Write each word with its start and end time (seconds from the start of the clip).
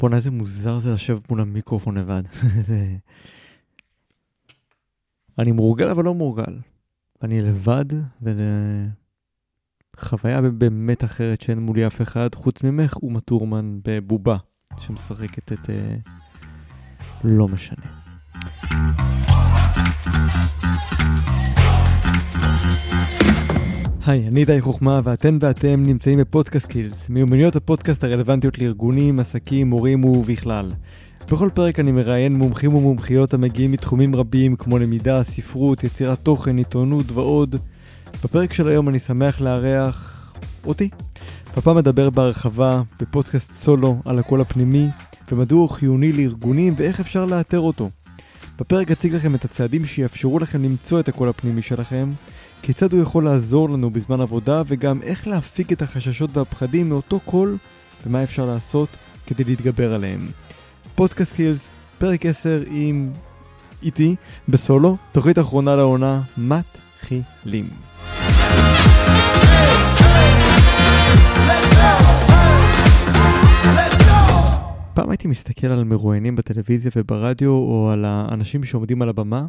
בואנה, 0.00 0.16
איזה 0.16 0.30
מוזר 0.30 0.78
זה 0.78 0.94
לשבת 0.94 1.30
מול 1.30 1.40
המיקרופון 1.40 1.98
לבד. 1.98 2.22
זה... 2.68 2.96
אני 5.38 5.52
מורגל 5.52 5.88
אבל 5.88 6.04
לא 6.04 6.14
מורגל. 6.14 6.58
אני 7.22 7.42
לבד, 7.42 7.84
וזה 8.22 8.50
חוויה 9.96 10.40
באמת 10.40 11.04
אחרת 11.04 11.40
שאין 11.40 11.58
מולי 11.58 11.86
אף 11.86 12.02
אחד 12.02 12.34
חוץ 12.34 12.62
ממך 12.62 13.02
ומה 13.02 13.20
טורמן 13.20 13.78
בבובה 13.84 14.36
שמשחקת 14.78 15.52
את... 15.52 15.66
Uh... 15.66 16.10
לא 17.24 17.48
משנה. 17.48 17.86
היי, 24.06 24.28
אני 24.28 24.44
די 24.44 24.60
חוכמה 24.60 25.00
ואתן 25.04 25.38
ואתם 25.40 25.82
נמצאים 25.86 26.18
בפודקאסט 26.18 26.66
קילס, 26.66 27.08
מיומנויות 27.08 27.56
הפודקאסט 27.56 28.04
הרלוונטיות 28.04 28.58
לארגונים, 28.58 29.20
עסקים, 29.20 29.70
מורים 29.70 30.04
ובכלל. 30.04 30.70
בכל 31.30 31.50
פרק 31.54 31.80
אני 31.80 31.92
מראיין 31.92 32.36
מומחים 32.36 32.74
ומומחיות 32.74 33.34
המגיעים 33.34 33.72
מתחומים 33.72 34.16
רבים 34.16 34.56
כמו 34.56 34.78
למידה, 34.78 35.22
ספרות, 35.22 35.84
יצירת 35.84 36.18
תוכן, 36.18 36.58
עיתונות 36.58 37.12
ועוד. 37.12 37.56
בפרק 38.24 38.52
של 38.52 38.68
היום 38.68 38.88
אני 38.88 38.98
שמח 38.98 39.40
לארח 39.40 40.30
אותי. 40.66 40.88
בפעם 41.56 41.78
אדבר 41.78 42.10
בהרחבה 42.10 42.82
בפודקאסט 43.00 43.52
סולו 43.52 43.96
על 44.04 44.18
הקול 44.18 44.40
הפנימי 44.40 44.88
ומדוע 45.32 45.60
הוא 45.60 45.68
חיוני 45.68 46.12
לארגונים 46.12 46.74
ואיך 46.76 47.00
אפשר 47.00 47.24
לאתר 47.24 47.60
אותו. 47.60 47.90
בפרק 48.58 48.90
אציג 48.90 49.14
לכם 49.14 49.34
את 49.34 49.44
הצעדים 49.44 49.86
שיאפשרו 49.86 50.38
לכם 50.38 50.62
למצוא 50.62 51.00
את 51.00 51.08
הקול 51.08 51.28
הפנימי 51.28 51.62
שלכם, 51.62 52.08
כיצד 52.62 52.92
הוא 52.92 53.02
יכול 53.02 53.24
לעזור 53.24 53.70
לנו 53.70 53.90
בזמן 53.90 54.20
עבודה 54.20 54.62
וגם 54.66 55.02
איך 55.02 55.28
להפיק 55.28 55.72
את 55.72 55.82
החששות 55.82 56.36
והפחדים 56.36 56.88
מאותו 56.88 57.20
קול 57.20 57.56
ומה 58.06 58.22
אפשר 58.22 58.46
לעשות 58.46 58.88
כדי 59.26 59.44
להתגבר 59.44 59.94
עליהם. 59.94 60.26
פודקאסט 60.94 61.36
קילס, 61.36 61.70
פרק 61.98 62.26
10 62.26 62.62
עם 62.70 63.10
איתי 63.82 64.16
בסולו, 64.48 64.96
תוכנית 65.12 65.38
אחרונה 65.38 65.76
לעונה, 65.76 66.20
מתחילים. 66.38 67.68
פעם 74.94 75.10
הייתי 75.10 75.28
מסתכל 75.28 75.66
על 75.66 75.84
מרואיינים 75.84 76.36
בטלוויזיה 76.36 76.90
וברדיו 76.96 77.50
או 77.50 77.90
על 77.92 78.04
האנשים 78.04 78.64
שעומדים 78.64 79.02
על 79.02 79.08
הבמה 79.08 79.46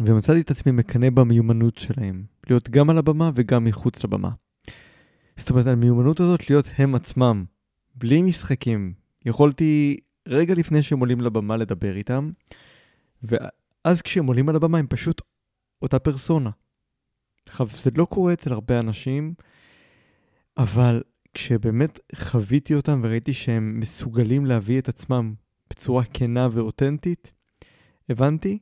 ומצאתי 0.00 0.40
את 0.40 0.50
עצמי 0.50 0.72
מקנא 0.72 1.10
במיומנות 1.10 1.78
שלהם, 1.78 2.24
להיות 2.50 2.70
גם 2.70 2.90
על 2.90 2.98
הבמה 2.98 3.30
וגם 3.34 3.64
מחוץ 3.64 4.04
לבמה. 4.04 4.30
זאת 5.36 5.50
אומרת, 5.50 5.66
המיומנות 5.66 6.20
הזאת 6.20 6.50
להיות 6.50 6.70
הם 6.78 6.94
עצמם, 6.94 7.44
בלי 7.94 8.22
משחקים. 8.22 8.94
יכולתי 9.24 9.96
רגע 10.28 10.54
לפני 10.54 10.82
שהם 10.82 11.00
עולים 11.00 11.20
לבמה 11.20 11.56
לדבר 11.56 11.96
איתם, 11.96 12.30
ואז 13.22 14.02
כשהם 14.02 14.26
עולים 14.26 14.48
על 14.48 14.56
הבמה 14.56 14.78
הם 14.78 14.86
פשוט 14.86 15.22
אותה 15.82 15.98
פרסונה. 15.98 16.50
עכשיו, 17.46 17.68
זה 17.82 17.90
לא 17.96 18.04
קורה 18.04 18.32
אצל 18.32 18.52
הרבה 18.52 18.80
אנשים, 18.80 19.34
אבל 20.56 21.02
כשבאמת 21.34 21.98
חוויתי 22.14 22.74
אותם 22.74 23.00
וראיתי 23.04 23.32
שהם 23.32 23.80
מסוגלים 23.80 24.46
להביא 24.46 24.78
את 24.78 24.88
עצמם 24.88 25.34
בצורה 25.70 26.04
כנה 26.04 26.48
ואותנטית, 26.52 27.32
הבנתי 28.08 28.58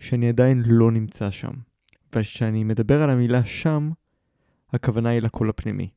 שאני 0.00 0.28
עדיין 0.28 0.62
לא 0.66 0.92
נמצא 0.92 1.30
שם. 1.30 1.52
וכשאני 2.14 2.64
מדבר 2.64 3.02
על 3.02 3.10
המילה 3.10 3.44
שם, 3.44 3.90
הכוונה 4.72 5.08
היא 5.08 5.20
לקול 5.20 5.50
הפנימי. 5.50 5.88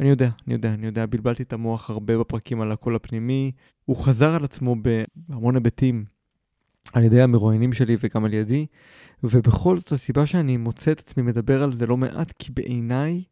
אני 0.00 0.08
יודע, 0.08 0.30
אני 0.46 0.54
יודע, 0.54 0.74
אני 0.74 0.86
יודע, 0.86 1.06
בלבלתי 1.06 1.42
את 1.42 1.52
המוח 1.52 1.90
הרבה 1.90 2.18
בפרקים 2.18 2.60
על 2.60 2.72
הקול 2.72 2.96
הפנימי. 2.96 3.52
הוא 3.84 3.96
חזר 3.96 4.34
על 4.34 4.44
עצמו 4.44 4.76
בהמון 5.28 5.54
היבטים 5.54 6.04
על 6.92 7.02
ידי 7.02 7.22
המרואיינים 7.22 7.72
שלי 7.72 7.96
וגם 8.00 8.24
על 8.24 8.32
ידי, 8.34 8.66
ובכל 9.22 9.76
זאת 9.76 9.92
הסיבה 9.92 10.26
שאני 10.26 10.56
מוצא 10.56 10.92
את 10.92 10.98
עצמי 10.98 11.22
מדבר 11.22 11.62
על 11.62 11.72
זה 11.72 11.86
לא 11.86 11.96
מעט, 11.96 12.32
כי 12.38 12.52
בעיניי 12.52 13.22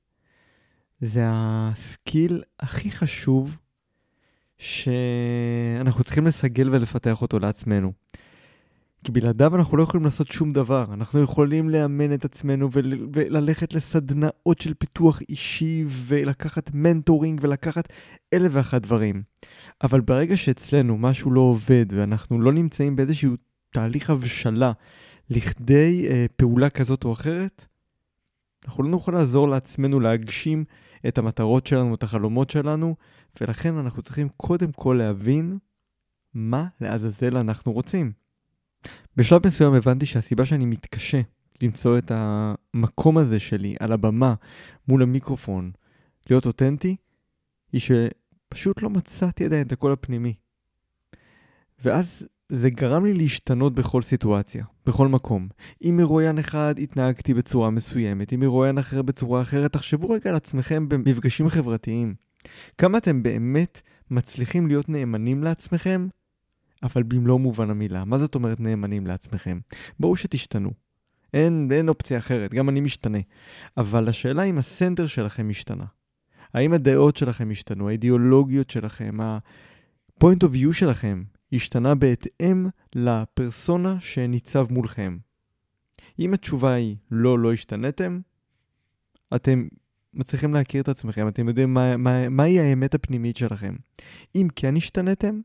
זה 1.01 1.21
הסקיל 1.27 2.43
הכי 2.61 2.91
חשוב 2.91 3.57
שאנחנו 4.59 6.05
צריכים 6.05 6.27
לסגל 6.27 6.69
ולפתח 6.75 7.23
אותו 7.23 7.39
לעצמנו. 7.39 7.93
כי 9.05 9.13
בלעדיו 9.13 9.57
אנחנו 9.57 9.77
לא 9.77 9.83
יכולים 9.83 10.05
לעשות 10.05 10.29
שום 10.29 10.53
דבר. 10.53 10.85
אנחנו 10.93 11.21
יכולים 11.21 11.69
לאמן 11.69 12.15
את 12.15 12.25
עצמנו 12.25 12.69
ול- 12.73 13.09
וללכת 13.13 13.75
לסדנאות 13.75 14.59
של 14.61 14.75
פיתוח 14.75 15.21
אישי 15.29 15.85
ולקחת 15.89 16.71
מנטורינג 16.75 17.41
ולקחת 17.43 17.89
אלף 18.35 18.53
ואחת 18.55 18.83
דברים. 18.83 19.23
אבל 19.83 20.01
ברגע 20.01 20.37
שאצלנו 20.37 20.99
משהו 20.99 21.31
לא 21.31 21.41
עובד 21.41 21.87
ואנחנו 21.91 22.41
לא 22.41 22.53
נמצאים 22.53 22.97
באיזשהו 22.97 23.35
תהליך 23.71 24.11
הבשלה 24.11 24.73
לכדי 25.31 26.07
אה, 26.11 26.27
פעולה 26.37 26.71
כזאת 26.71 27.05
או 27.05 27.13
אחרת, 27.13 27.67
אנחנו 28.65 28.83
לא 28.83 28.91
נוכל 28.91 29.13
לעזור 29.13 29.49
לעצמנו 29.49 30.01
להגשים 30.01 30.65
את 31.09 31.19
המטרות 31.19 31.67
שלנו, 31.67 31.95
את 31.95 32.03
החלומות 32.03 32.51
שלנו, 32.51 32.97
ולכן 33.41 33.75
אנחנו 33.77 34.03
צריכים 34.03 34.29
קודם 34.37 34.73
כל 34.73 34.97
להבין 34.99 35.59
מה 36.35 36.67
לעזאזל 36.81 37.37
אנחנו 37.37 37.73
רוצים. 37.73 38.22
בשלב 39.17 39.47
מסוים 39.47 39.75
הבנתי 39.75 40.07
שהסיבה 40.07 40.45
שאני 40.45 40.67
מתקשה 40.67 41.21
למצוא 41.63 41.99
את 41.99 42.13
המקום 42.15 43.19
הזה 43.19 43.39
שלי 43.39 43.75
על 43.81 43.93
הבמה 43.93 44.35
מול 44.89 45.03
המיקרופון, 45.03 45.71
להיות 46.31 46.47
אותנטי, 46.47 46.97
היא 47.73 47.81
שפשוט 47.81 48.83
לא 48.83 48.91
מצאתי 48.91 49.45
עדיין 49.45 49.67
את 49.67 49.73
הקול 49.73 49.93
הפנימי. 49.93 50.35
ואז 51.85 52.29
זה 52.49 52.71
גרם 52.71 53.05
לי 53.05 53.15
להשתנות 53.15 53.75
בכל 53.75 54.03
סיטואציה, 54.03 54.65
בכל 54.87 55.09
מקום. 55.09 55.49
אם 55.85 55.97
מרואיין 55.97 56.39
אחד 56.39 56.75
התנהגתי 56.79 57.35
בצורה 57.35 57.71
מסוימת, 57.71 58.33
אם 58.33 58.41
מרואיין 58.41 58.79
אחר 58.79 59.03
בצורה 59.03 59.43
אחרת, 59.43 59.73
תחשבו 59.73 60.11
רגע 60.11 60.31
על 60.31 60.37
עצמכם 60.37 60.89
במפגשים 60.89 61.49
חברתיים. 61.49 62.15
כמה 62.79 62.99
אתם 62.99 63.23
באמת 63.23 63.81
מצליחים 64.11 64.67
להיות 64.67 64.89
נאמנים 64.89 65.45
לעצמכם 65.45 66.09
אבל 66.83 67.03
במלוא 67.03 67.39
מובן 67.39 67.71
המילה. 67.71 68.05
מה 68.05 68.19
זאת 68.19 68.35
אומרת 68.35 68.61
נאמנים 68.61 69.07
לעצמכם? 69.07 69.59
ברור 70.01 70.17
שתשתנו. 70.17 70.71
אין, 71.35 71.69
אין 71.73 71.89
אופציה 71.89 72.19
אחרת, 72.19 72.55
גם 72.55 72.69
אני 72.69 72.81
משתנה. 72.81 73.19
אבל 73.77 74.09
השאלה 74.09 74.43
אם 74.43 74.59
הסנטר 74.59 75.07
שלכם 75.07 75.49
השתנה. 75.51 75.85
האם 76.55 76.73
הדעות 76.73 77.17
שלכם 77.17 77.51
השתנו, 77.51 77.89
האידיאולוגיות 77.89 78.71
שלכם, 78.71 79.21
ה-point 79.21 80.45
of 80.45 80.55
view 80.55 80.73
שלכם 80.73 81.23
השתנה 81.53 81.95
בהתאם 81.95 82.67
לפרסונה 82.95 83.97
שניצב 84.01 84.67
מולכם. 84.71 85.19
אם 86.19 86.35
התשובה 86.35 86.73
היא 86.73 86.97
לא, 87.11 87.39
לא 87.39 87.53
השתנתם, 87.53 88.21
אתם 89.35 89.67
מצליחים 90.15 90.55
להכיר 90.55 90.83
את 90.83 90.89
עצמכם, 90.89 91.29
אתם 91.29 91.49
יודעים 91.49 91.75
מהי 91.75 91.97
מה, 91.97 92.29
מה 92.29 92.43
האמת 92.43 92.95
הפנימית 92.95 93.37
שלכם. 93.37 93.77
אם 94.35 94.49
כן 94.57 94.77
השתנתם, 94.77 95.41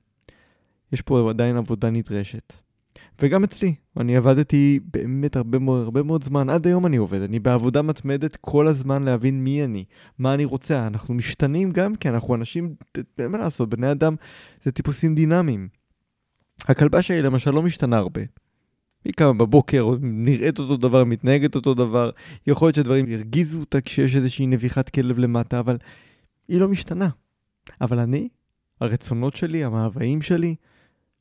יש 0.94 1.02
פה 1.02 1.30
עדיין 1.30 1.58
עבודה 1.58 1.90
נדרשת. 1.90 2.54
וגם 3.22 3.44
אצלי, 3.44 3.76
אני 4.00 4.18
עבדתי 4.18 4.80
באמת 4.94 5.36
הרבה 5.36 5.60
מאוד, 5.60 5.84
הרבה 5.84 6.04
מאוד 6.04 6.24
זמן, 6.24 6.50
עד 6.50 6.68
היום 6.68 6.86
אני 6.86 6.98
עובד, 6.98 7.22
אני 7.22 7.40
בעבודה 7.40 7.82
מתמדת 7.82 8.36
כל 8.36 8.68
הזמן 8.68 9.04
להבין 9.04 9.44
מי 9.44 9.64
אני, 9.64 9.86
מה 10.20 10.34
אני 10.34 10.46
רוצה, 10.46 10.88
אנחנו 10.88 11.14
משתנים 11.14 11.72
גם 11.72 11.96
כי 11.96 12.10
אנחנו 12.10 12.36
אנשים, 12.36 12.76
אין 13.20 13.32
מה 13.32 13.38
לעשות, 13.38 13.70
בני 13.70 13.92
אדם 13.92 14.16
זה 14.64 14.72
טיפוסים 14.72 15.16
דינמיים. 15.16 15.68
הכלבה 16.66 17.02
שלי 17.02 17.22
למשל 17.22 17.52
לא 17.52 17.64
משתנה 17.64 17.98
הרבה. 17.98 18.22
היא 19.06 19.14
קמה 19.14 19.34
בבוקר, 19.34 19.90
נראית 20.02 20.60
אותו 20.60 20.78
דבר, 20.78 21.04
מתנהגת 21.04 21.56
אותו 21.56 21.74
דבר, 21.74 22.10
יכול 22.48 22.68
להיות 22.68 22.76
שדברים 22.76 23.08
ירגיזו 23.08 23.60
אותה 23.60 23.82
כשיש 23.82 24.16
איזושהי 24.16 24.48
נביחת 24.48 24.90
כלב 24.90 25.20
למטה, 25.20 25.60
אבל 25.60 25.78
היא 26.48 26.60
לא 26.60 26.68
משתנה. 26.68 27.10
אבל 27.82 28.00
אני, 28.00 28.30
הרצונות 28.82 29.36
שלי, 29.36 29.64
המאוויים 29.64 30.22
שלי, 30.22 30.56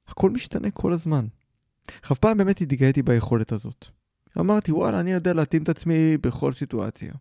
הכל 0.08 0.31
משתנה 0.31 0.70
כל 0.70 0.93
הזמן. 0.93 1.26
עכשיו 2.03 2.17
פעם 2.17 2.38
באמת 2.38 2.61
התגאיתי 2.61 3.03
ביכולת 3.03 3.53
הזאת. 3.53 3.87
אמרתי, 4.41 4.73
וואלה, 4.73 5.00
אני 5.00 5.12
יודע 5.12 5.35
להתאים 5.35 5.62
את 5.62 5.69
עצמי 5.69 6.17
בכל 6.19 6.53
סיטואציה. 6.53 7.14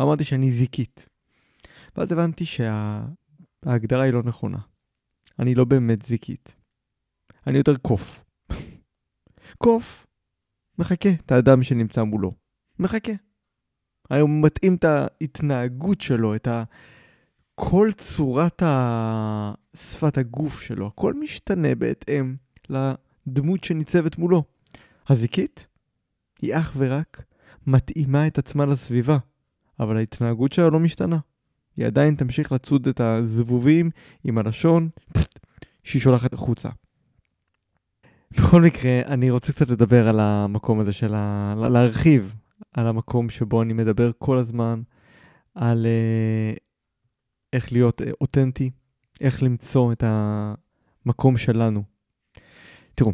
אמרתי 0.00 0.24
שאני 0.24 0.50
זיקית. 0.50 1.06
ואז 1.96 2.12
הבנתי 2.12 2.44
שההגדרה 2.46 4.00
שה... 4.00 4.04
היא 4.04 4.12
לא 4.12 4.22
נכונה. 4.22 4.58
אני 5.38 5.54
לא 5.54 5.64
באמת 5.64 6.02
זיקית. 6.02 6.56
אני 7.46 7.58
יותר 7.58 7.76
קוף. 7.76 8.24
קוף 9.58 10.06
מחכה 10.78 11.08
את 11.08 11.32
האדם 11.32 11.62
שנמצא 11.62 12.02
מולו. 12.02 12.32
מחכה. 12.78 13.12
הוא 14.20 14.30
מתאים 14.30 14.74
את 14.74 14.84
ההתנהגות 14.84 16.00
שלו, 16.00 16.34
את 16.34 16.46
ה... 16.46 16.64
כל 17.54 17.90
צורת. 17.96 18.62
שפת 19.76 20.18
הגוף 20.18 20.60
שלו, 20.60 20.86
הכל 20.86 21.14
משתנה 21.14 21.74
בהתאם 21.74 22.34
לדמות 22.70 23.64
שניצבת 23.64 24.18
מולו. 24.18 24.44
הזיקית 25.08 25.66
היא 26.42 26.54
אך 26.54 26.72
ורק 26.76 27.24
מתאימה 27.66 28.26
את 28.26 28.38
עצמה 28.38 28.66
לסביבה, 28.66 29.18
אבל 29.80 29.96
ההתנהגות 29.96 30.52
שלה 30.52 30.70
לא 30.70 30.80
משתנה. 30.80 31.18
היא 31.76 31.86
עדיין 31.86 32.14
תמשיך 32.14 32.52
לצוד 32.52 32.88
את 32.88 33.00
הזבובים 33.00 33.90
עם 34.24 34.38
הלשון, 34.38 34.88
שהיא 35.84 36.02
שולחת 36.02 36.32
החוצה. 36.32 36.68
בכל 38.30 38.62
מקרה, 38.62 39.00
אני 39.06 39.30
רוצה 39.30 39.52
קצת 39.52 39.68
לדבר 39.68 40.08
על 40.08 40.20
המקום 40.20 40.80
הזה 40.80 40.92
של 40.92 41.14
ה... 41.14 41.54
להרחיב 41.70 42.34
על 42.72 42.86
המקום 42.86 43.30
שבו 43.30 43.62
אני 43.62 43.72
מדבר 43.72 44.10
כל 44.18 44.38
הזמן 44.38 44.82
על 45.54 45.86
uh, 45.86 46.58
איך 47.52 47.72
להיות 47.72 48.02
אותנטי, 48.20 48.70
איך 49.20 49.42
למצוא 49.42 49.92
את 49.92 50.04
המקום 50.06 51.36
שלנו. 51.36 51.82
תראו, 52.94 53.12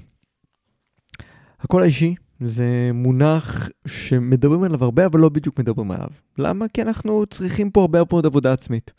הקול 1.60 1.82
האישי 1.82 2.14
זה 2.40 2.90
מונח 2.94 3.68
שמדברים 3.86 4.62
עליו 4.62 4.84
הרבה, 4.84 5.06
אבל 5.06 5.20
לא 5.20 5.28
בדיוק 5.28 5.58
מדברים 5.58 5.90
עליו. 5.90 6.08
למה? 6.38 6.68
כי 6.68 6.82
אנחנו 6.82 7.26
צריכים 7.26 7.70
פה 7.70 7.80
הרבה 7.80 7.98
מאוד 8.10 8.26
עבודה 8.26 8.52
עצמית. 8.52 8.92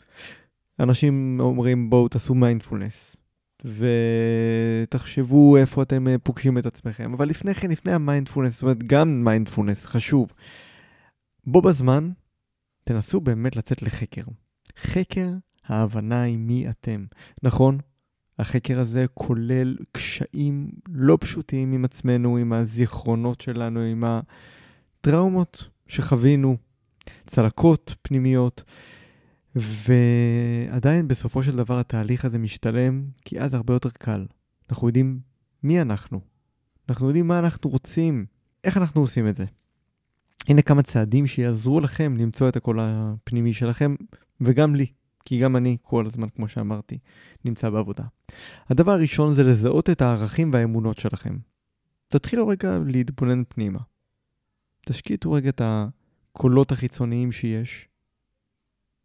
אנשים 0.80 1.40
אומרים, 1.40 1.90
בואו 1.90 2.08
תעשו 2.08 2.34
מיינדפולנס, 2.34 3.16
ותחשבו 4.84 5.56
איפה 5.56 5.82
אתם 5.82 6.08
אה, 6.08 6.18
פוגשים 6.18 6.58
את 6.58 6.66
עצמכם. 6.66 7.12
אבל 7.12 7.28
לפני 7.28 7.54
כן, 7.54 7.70
לפני 7.70 7.92
המיינדפולנס, 7.92 8.52
זאת 8.52 8.62
אומרת, 8.62 8.82
גם 8.82 9.24
מיינדפולנס 9.24 9.86
חשוב. 9.86 10.32
בו 11.46 11.62
בזמן, 11.62 12.10
תנסו 12.84 13.20
באמת 13.20 13.56
לצאת 13.56 13.82
לחקר. 13.82 14.22
חקר 14.78 15.28
ההבנה 15.66 16.22
היא 16.22 16.38
מי 16.38 16.70
אתם. 16.70 17.04
נכון, 17.42 17.78
החקר 18.38 18.80
הזה 18.80 19.06
כולל 19.14 19.76
קשיים 19.92 20.70
לא 20.88 21.18
פשוטים 21.20 21.72
עם 21.72 21.84
עצמנו, 21.84 22.36
עם 22.36 22.52
הזיכרונות 22.52 23.40
שלנו, 23.40 23.80
עם 23.80 24.04
הטראומות 25.00 25.68
שחווינו, 25.86 26.56
צלקות 27.26 27.94
פנימיות, 28.02 28.64
ועדיין 29.54 31.08
בסופו 31.08 31.42
של 31.42 31.56
דבר 31.56 31.78
התהליך 31.78 32.24
הזה 32.24 32.38
משתלם, 32.38 33.04
כי 33.24 33.40
אז 33.40 33.54
הרבה 33.54 33.74
יותר 33.74 33.90
קל. 33.90 34.26
אנחנו 34.70 34.88
יודעים 34.88 35.20
מי 35.62 35.80
אנחנו. 35.80 36.20
אנחנו 36.88 37.06
יודעים 37.06 37.28
מה 37.28 37.38
אנחנו 37.38 37.70
רוצים, 37.70 38.26
איך 38.64 38.76
אנחנו 38.76 39.00
עושים 39.00 39.28
את 39.28 39.36
זה. 39.36 39.44
הנה 40.48 40.62
כמה 40.62 40.82
צעדים 40.82 41.26
שיעזרו 41.26 41.80
לכם 41.80 42.16
למצוא 42.16 42.48
את 42.48 42.56
הקול 42.56 42.78
הפנימי 42.82 43.52
שלכם, 43.52 43.94
וגם 44.40 44.74
לי. 44.74 44.86
כי 45.24 45.40
גם 45.40 45.56
אני 45.56 45.76
כל 45.82 46.06
הזמן, 46.06 46.28
כמו 46.28 46.48
שאמרתי, 46.48 46.98
נמצא 47.44 47.70
בעבודה. 47.70 48.04
הדבר 48.68 48.92
הראשון 48.92 49.32
זה 49.32 49.44
לזהות 49.44 49.90
את 49.90 50.00
הערכים 50.00 50.52
והאמונות 50.52 50.96
שלכם. 50.96 51.38
תתחילו 52.08 52.48
רגע 52.48 52.78
להתבונן 52.86 53.42
פנימה. 53.48 53.78
תשקיטו 54.86 55.32
רגע 55.32 55.48
את 55.48 55.60
הקולות 55.64 56.72
החיצוניים 56.72 57.32
שיש. 57.32 57.88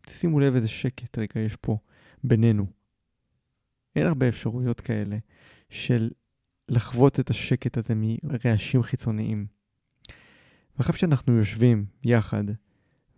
תשימו 0.01 0.39
לב 0.39 0.55
איזה 0.55 0.67
שקט 0.67 1.17
רגע 1.17 1.39
יש 1.39 1.55
פה 1.55 1.77
בינינו. 2.23 2.65
אין 3.95 4.07
הרבה 4.07 4.29
אפשרויות 4.29 4.81
כאלה 4.81 5.17
של 5.69 6.09
לחוות 6.69 7.19
את 7.19 7.29
השקט 7.29 7.77
הזה 7.77 7.93
מרעשים 7.97 8.83
חיצוניים. 8.83 9.54
ואחרי 10.77 10.97
שאנחנו 10.97 11.33
יושבים 11.33 11.85
יחד 12.03 12.43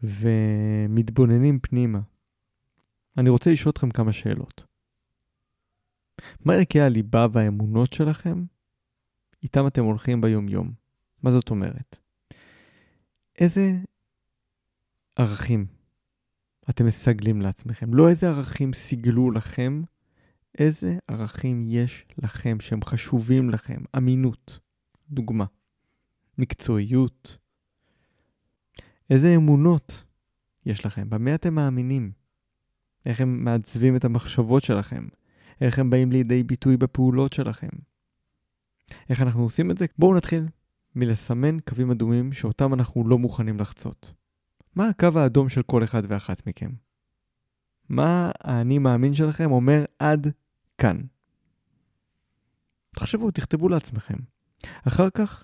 ומתבוננים 0.04 1.60
פנימה, 1.60 2.00
אני 3.18 3.30
רוצה 3.30 3.52
לשאול 3.52 3.72
אתכם 3.72 3.92
כמה 3.92 4.14
שאלות. 4.14 4.64
מה 6.46 6.54
ערכי 6.54 6.82
הליבה 6.82 7.28
והאמונות 7.32 7.94
שלכם? 7.94 8.46
איתם 9.44 9.68
אתם 9.68 9.84
הולכים 9.84 10.22
ביום-יום. 10.22 10.72
מה 11.24 11.32
זאת 11.32 11.50
אומרת? 11.50 11.96
איזה 13.40 13.72
ערכים 15.16 15.66
אתם 16.70 16.86
מסגלים 16.86 17.42
לעצמכם? 17.42 17.94
לא 17.94 18.10
איזה 18.10 18.30
ערכים 18.30 18.74
סיגלו 18.74 19.32
לכם, 19.32 19.84
איזה 20.58 20.98
ערכים 21.08 21.66
יש 21.68 22.06
לכם 22.24 22.60
שהם 22.60 22.80
חשובים 22.84 23.50
לכם. 23.50 23.82
אמינות, 23.98 24.60
דוגמה. 25.10 25.46
מקצועיות. 26.38 27.38
איזה 29.10 29.36
אמונות 29.36 30.04
יש 30.66 30.86
לכם? 30.86 31.10
במה 31.10 31.36
אתם 31.36 31.54
מאמינים? 31.54 32.12
איך 33.06 33.22
הם 33.22 33.44
מעצבים 33.44 33.96
את 33.96 34.06
המחשבות 34.06 34.64
שלכם, 34.64 35.08
איך 35.62 35.80
הם 35.80 35.90
באים 35.90 36.12
לידי 36.12 36.44
ביטוי 36.44 36.78
בפעולות 36.78 37.34
שלכם. 37.34 37.70
איך 39.10 39.22
אנחנו 39.22 39.44
עושים 39.44 39.72
את 39.72 39.78
זה? 39.78 39.86
בואו 40.00 40.16
נתחיל 40.16 40.48
מלסמן 40.96 41.60
קווים 41.60 41.92
אדומים 41.92 42.34
שאותם 42.34 42.74
אנחנו 42.74 43.08
לא 43.08 43.18
מוכנים 43.18 43.60
לחצות. 43.60 44.14
מה 44.76 44.90
הקו 44.90 45.20
האדום 45.20 45.50
של 45.50 45.62
כל 45.62 45.84
אחד 45.84 46.02
ואחת 46.08 46.48
מכם? 46.48 46.70
מה 47.90 48.32
האני 48.40 48.78
מאמין 48.78 49.14
שלכם 49.14 49.52
אומר 49.52 49.86
עד 50.00 50.28
כאן? 50.78 50.98
תחשבו, 52.96 53.32
תכתבו 53.32 53.70
לעצמכם. 53.70 54.18
אחר 54.88 55.10
כך, 55.10 55.44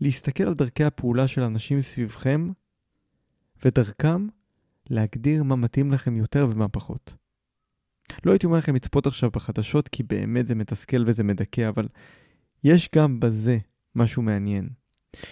להסתכל 0.00 0.44
על 0.44 0.54
דרכי 0.54 0.84
הפעולה 0.84 1.28
של 1.28 1.42
אנשים 1.42 1.80
סביבכם, 1.80 2.50
ודרכם 3.64 4.26
להגדיר 4.90 5.42
מה 5.42 5.56
מתאים 5.56 5.92
לכם 5.92 6.16
יותר 6.16 6.48
ומה 6.52 6.68
פחות. 6.68 7.14
לא 8.24 8.32
הייתי 8.32 8.46
אומר 8.46 8.58
לכם 8.58 8.74
לצפות 8.74 9.06
עכשיו 9.06 9.30
בחדשות, 9.30 9.88
כי 9.88 10.02
באמת 10.02 10.46
זה 10.46 10.54
מתסכל 10.54 11.04
וזה 11.06 11.24
מדכא, 11.24 11.68
אבל 11.68 11.88
יש 12.64 12.88
גם 12.94 13.20
בזה 13.20 13.58
משהו 13.94 14.22
מעניין. 14.22 14.68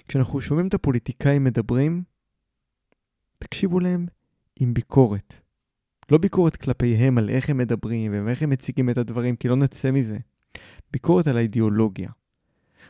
כשאנחנו 0.08 0.40
שומעים 0.40 0.68
את 0.68 0.74
הפוליטיקאים 0.74 1.44
מדברים, 1.44 2.02
תקשיבו 3.38 3.80
להם 3.80 4.06
עם 4.60 4.74
ביקורת. 4.74 5.40
לא 6.10 6.18
ביקורת 6.18 6.56
כלפיהם 6.56 7.18
על 7.18 7.28
איך 7.28 7.50
הם 7.50 7.56
מדברים 7.56 8.12
ואיך 8.26 8.42
הם 8.42 8.50
מציגים 8.50 8.90
את 8.90 8.98
הדברים, 8.98 9.36
כי 9.36 9.48
לא 9.48 9.56
נצא 9.56 9.90
מזה. 9.90 10.18
ביקורת 10.90 11.26
על 11.26 11.36
האידיאולוגיה. 11.36 12.10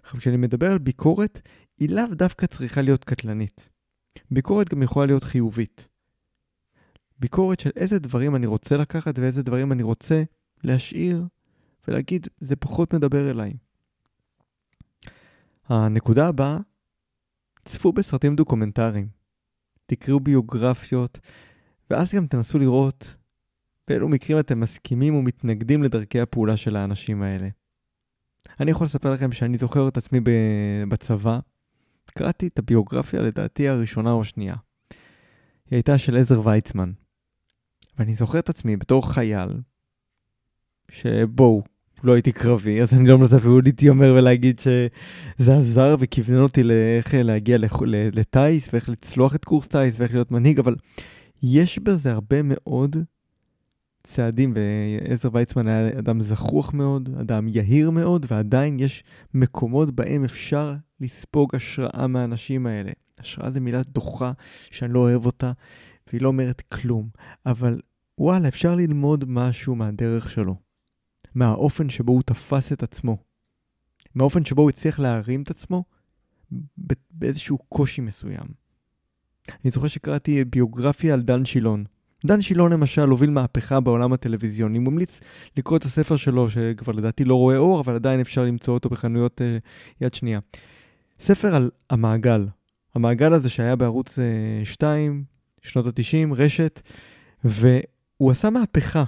עכשיו, 0.03 0.21
כשאני 0.21 0.37
מדבר 0.37 0.71
על 0.71 0.79
ביקורת, 0.79 1.41
היא 1.79 1.89
לאו 1.89 2.15
דווקא 2.15 2.47
צריכה 2.47 2.83
להיות 2.83 3.05
קטלנית. 3.05 3.72
ביקורת 4.31 4.69
גם 4.69 4.83
יכולה 4.83 5.07
להיות 5.07 5.25
חיובית. 5.25 5.89
ביקורת 7.19 7.61
של 7.61 7.71
איזה 7.77 7.99
דברים 7.99 8.37
אני 8.37 8.47
רוצה 8.47 8.77
לקחת 8.77 9.19
ואיזה 9.19 9.43
דברים 9.43 9.73
אני 9.73 9.83
רוצה 9.83 10.23
להשאיר 10.65 11.27
ולהגיד, 11.89 12.27
זה 12.41 12.57
פחות 12.57 12.95
מדבר 12.95 13.31
אליי. 13.31 13.53
הנקודה 15.69 16.29
הבאה, 16.29 16.59
צפו 17.65 17.93
בסרטים 17.93 18.37
דוקומנטריים, 18.37 19.09
תקראו 19.87 20.21
ביוגרפיות, 20.21 21.19
ואז 21.91 22.15
גם 22.15 22.27
תנסו 22.27 22.59
לראות 22.59 23.15
באילו 23.89 24.09
מקרים 24.09 24.39
אתם 24.39 24.61
מסכימים 24.61 25.15
ומתנגדים 25.15 25.83
לדרכי 25.83 26.21
הפעולה 26.21 26.57
של 26.57 26.77
האנשים 26.77 27.23
האלה. 27.23 27.49
אני 28.61 28.71
יכול 28.71 28.85
לספר 28.85 29.13
לכם 29.13 29.33
שאני 29.33 29.59
זוכר 29.59 29.89
את 29.89 29.97
עצמי 29.97 30.21
בצבא, 30.89 31.39
קראתי 32.11 32.47
את 32.47 32.59
הביוגרפיה 32.59 33.21
לדעתי 33.21 33.69
הראשונה 33.69 34.13
או 34.13 34.21
השנייה. 34.21 34.55
היא 35.71 35.77
הייתה 35.77 35.99
של 35.99 36.17
עזר 36.17 36.47
ויצמן. 36.47 36.93
ואני 37.99 38.15
זוכר 38.15 38.39
את 38.39 38.49
עצמי 38.49 38.77
בתור 38.77 39.13
חייל, 39.13 39.49
שבואו, 40.91 41.63
לא 42.05 42.13
הייתי 42.13 42.33
קרבי, 42.33 42.83
אז 42.83 42.95
אני 42.95 43.09
לא 43.09 43.19
מנסה 43.19 43.37
אפילו 43.37 43.61
להתיימר 43.61 44.15
ולהגיד 44.19 44.59
שזה 44.59 45.57
עזר 45.57 45.97
וכיוונן 45.99 46.43
אותי 46.43 46.63
לאיך 46.63 47.15
להגיע 47.15 47.59
לטיס 48.13 48.69
ואיך 48.73 48.89
לצלוח 48.89 49.35
את 49.35 49.45
קורס 49.45 49.67
טיס 49.67 50.01
ואיך 50.01 50.13
להיות 50.13 50.31
מנהיג, 50.31 50.59
אבל 50.59 50.77
יש 51.43 51.79
בזה 51.79 52.13
הרבה 52.13 52.43
מאוד 52.43 52.97
צעדים, 54.05 54.55
ועזר 54.57 55.29
ויצמן 55.33 55.67
היה 55.67 55.99
אדם 55.99 56.21
זכוח 56.21 56.75
מאוד, 56.75 57.09
אדם 57.21 57.49
יהיר 57.49 57.91
מאוד, 57.91 58.27
ועדיין 58.29 58.81
יש 58.81 59.05
מקומות 59.35 59.95
בהם 59.95 60.25
אפשר 60.25 60.75
לספוג 61.01 61.57
השראה 61.57 62.07
מהאנשים 62.07 62.67
האלה. 62.67 62.93
השראה 63.19 63.51
זו 63.51 63.61
מילה 63.61 63.81
דוחה 63.89 64.33
שאני 64.71 64.93
לא 64.93 64.99
אוהב 64.99 65.27
אותה, 65.27 65.53
והיא 66.07 66.23
לא 66.23 66.29
אומרת 66.29 66.61
כלום, 66.61 67.09
אבל 67.47 67.81
וואלה, 68.19 68.49
אפשר 68.49 68.75
ללמוד 68.75 69.25
משהו 69.29 69.75
מהדרך 69.75 70.31
שלו. 70.31 70.57
מהאופן 71.35 71.89
שבו 71.89 72.13
הוא 72.13 72.23
תפס 72.23 72.73
את 72.73 72.83
עצמו. 72.83 73.17
מהאופן 74.15 74.45
שבו 74.45 74.63
הוא 74.63 74.71
הצליח 74.71 74.99
להרים 74.99 75.43
את 75.43 75.51
עצמו 75.51 75.85
באיזשהו 77.11 77.59
קושי 77.59 78.01
מסוים. 78.01 78.47
אני 79.65 79.71
זוכר 79.71 79.87
שקראתי 79.87 80.45
ביוגרפיה 80.45 81.15
על 81.15 81.23
דן 81.23 81.45
שילון. 81.45 81.85
דן 82.27 82.41
שילון 82.41 82.73
למשל 82.73 83.09
הוביל 83.09 83.31
מהפכה 83.31 83.81
בעולם 83.81 84.13
הטלוויזיוני. 84.13 84.79
אני 84.79 84.85
ממליץ 84.85 85.21
לקרוא 85.57 85.79
את 85.79 85.85
הספר 85.85 86.17
שלו, 86.17 86.51
שכבר 86.51 86.93
לדעתי 86.93 87.25
לא 87.25 87.35
רואה 87.35 87.57
אור, 87.57 87.81
אבל 87.81 87.95
עדיין 87.95 88.21
אפשר 88.21 88.45
למצוא 88.45 88.75
אותו 88.75 88.89
בחנויות 88.89 89.41
uh, 89.41 90.05
יד 90.05 90.15
שנייה. 90.15 90.41
ספר 91.21 91.55
על 91.55 91.71
המעגל. 91.91 92.47
המעגל 92.95 93.33
הזה 93.33 93.49
שהיה 93.49 93.77
בערוץ 93.77 94.19
uh, 94.19 94.23
2, 94.65 95.25
שנות 95.63 95.87
ה-90, 95.87 96.35
רשת, 96.37 96.81
והוא 97.45 98.31
עשה 98.31 98.51
מהפכה 98.51 99.05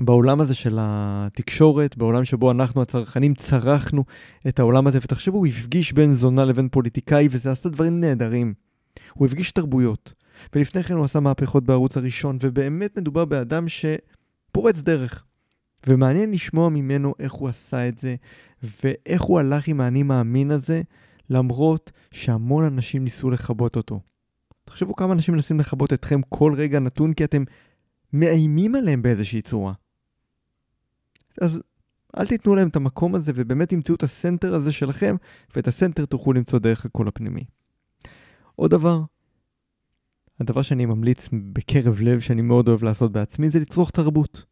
בעולם 0.00 0.40
הזה 0.40 0.54
של 0.54 0.78
התקשורת, 0.80 1.96
בעולם 1.96 2.24
שבו 2.24 2.52
אנחנו 2.52 2.82
הצרכנים 2.82 3.34
צרכנו 3.34 4.04
את 4.48 4.58
העולם 4.58 4.86
הזה, 4.86 4.98
ותחשבו, 5.02 5.38
הוא 5.38 5.46
הפגיש 5.46 5.92
בין 5.92 6.14
זונה 6.14 6.44
לבין 6.44 6.68
פוליטיקאי, 6.68 7.28
וזה 7.30 7.50
עשה 7.50 7.68
דברים 7.68 8.00
נהדרים. 8.00 8.65
הוא 9.14 9.26
הפגיש 9.26 9.52
תרבויות, 9.52 10.12
ולפני 10.54 10.82
כן 10.82 10.94
הוא 10.94 11.04
עשה 11.04 11.20
מהפכות 11.20 11.64
בערוץ 11.64 11.96
הראשון, 11.96 12.38
ובאמת 12.40 12.98
מדובר 12.98 13.24
באדם 13.24 13.64
שפורץ 13.68 14.78
דרך. 14.78 15.24
ומעניין 15.86 16.30
לשמוע 16.30 16.68
ממנו 16.68 17.14
איך 17.18 17.32
הוא 17.32 17.48
עשה 17.48 17.88
את 17.88 17.98
זה, 17.98 18.16
ואיך 18.62 19.22
הוא 19.22 19.38
הלך 19.38 19.68
עם 19.68 19.80
האני 19.80 20.02
מאמין 20.02 20.50
הזה, 20.50 20.82
למרות 21.30 21.92
שהמון 22.10 22.64
אנשים 22.64 23.04
ניסו 23.04 23.30
לכבות 23.30 23.76
אותו. 23.76 24.00
תחשבו 24.64 24.94
כמה 24.94 25.12
אנשים 25.12 25.34
מנסים 25.34 25.60
לכבות 25.60 25.92
אתכם 25.92 26.20
כל 26.28 26.54
רגע 26.56 26.78
נתון, 26.78 27.12
כי 27.12 27.24
אתם 27.24 27.44
מאיימים 28.12 28.74
עליהם 28.74 29.02
באיזושהי 29.02 29.42
צורה. 29.42 29.72
אז 31.40 31.60
אל 32.18 32.26
תיתנו 32.26 32.54
להם 32.54 32.68
את 32.68 32.76
המקום 32.76 33.14
הזה, 33.14 33.32
ובאמת 33.34 33.68
תמצאו 33.68 33.94
את 33.94 34.02
הסנטר 34.02 34.54
הזה 34.54 34.72
שלכם, 34.72 35.16
ואת 35.56 35.68
הסנטר 35.68 36.04
תוכלו 36.04 36.32
למצוא 36.32 36.58
דרך 36.58 36.84
הקול 36.84 37.08
הפנימי. 37.08 37.44
עוד 38.56 38.70
דבר, 38.70 39.02
הדבר 40.40 40.62
שאני 40.62 40.86
ממליץ 40.86 41.28
בקרב 41.52 42.00
לב, 42.00 42.20
שאני 42.20 42.42
מאוד 42.42 42.68
אוהב 42.68 42.82
לעשות 42.82 43.12
בעצמי, 43.12 43.50
זה 43.50 43.58
לצרוך 43.58 43.90
תרבות. 43.90 44.44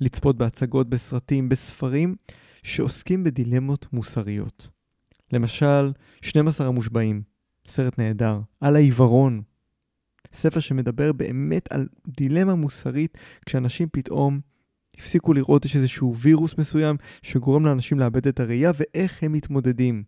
לצפות 0.00 0.36
בהצגות, 0.36 0.88
בסרטים, 0.88 1.48
בספרים, 1.48 2.14
שעוסקים 2.62 3.24
בדילמות 3.24 3.92
מוסריות. 3.92 4.68
למשל, 5.32 5.92
12 6.22 6.66
המושבעים, 6.66 7.22
סרט 7.66 7.98
נהדר, 7.98 8.40
על 8.60 8.76
העיוורון. 8.76 9.42
ספר 10.32 10.60
שמדבר 10.60 11.12
באמת 11.12 11.72
על 11.72 11.88
דילמה 12.08 12.54
מוסרית, 12.54 13.18
כשאנשים 13.46 13.88
פתאום 13.92 14.40
הפסיקו 14.98 15.32
לראות 15.32 15.64
יש 15.64 15.76
איזשהו 15.76 16.16
וירוס 16.16 16.58
מסוים 16.58 16.96
שגורם 17.22 17.66
לאנשים 17.66 17.98
לאבד 17.98 18.28
את 18.28 18.40
הראייה 18.40 18.72
ואיך 18.74 19.22
הם 19.22 19.32
מתמודדים. 19.32 20.02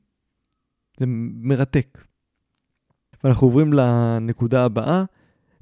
זה 0.98 1.04
מרתק. 1.42 2.09
ואנחנו 3.24 3.46
עוברים 3.46 3.72
לנקודה 3.72 4.64
הבאה, 4.64 5.04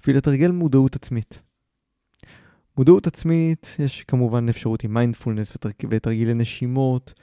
והיא 0.04 0.16
לתרגל 0.16 0.50
מודעות 0.50 0.96
עצמית. 0.96 1.42
מודעות 2.76 3.06
עצמית, 3.06 3.76
יש 3.78 4.02
כמובן 4.02 4.48
אפשרות 4.48 4.84
עם 4.84 4.94
מיינדפולנס 4.94 5.56
ותרגילי 5.90 6.34
נשימות, 6.34 7.14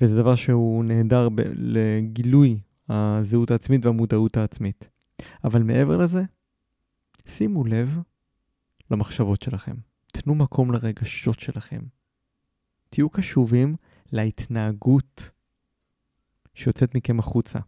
וזה 0.00 0.16
דבר 0.16 0.34
שהוא 0.34 0.84
נהדר 0.84 1.28
ב- 1.28 1.40
לגילוי 1.54 2.58
הזהות 2.88 3.50
העצמית 3.50 3.86
והמודעות 3.86 4.36
העצמית. 4.36 4.88
אבל 5.44 5.62
מעבר 5.62 5.96
לזה, 5.96 6.22
שימו 7.26 7.64
לב 7.64 7.98
למחשבות 8.90 9.42
שלכם. 9.42 9.74
תנו 10.06 10.34
מקום 10.34 10.72
לרגשות 10.72 11.40
שלכם. 11.40 11.80
תהיו 12.90 13.10
קשובים 13.10 13.76
להתנהגות 14.12 15.30
שיוצאת 16.54 16.94
מכם 16.94 17.18
החוצה. 17.18 17.58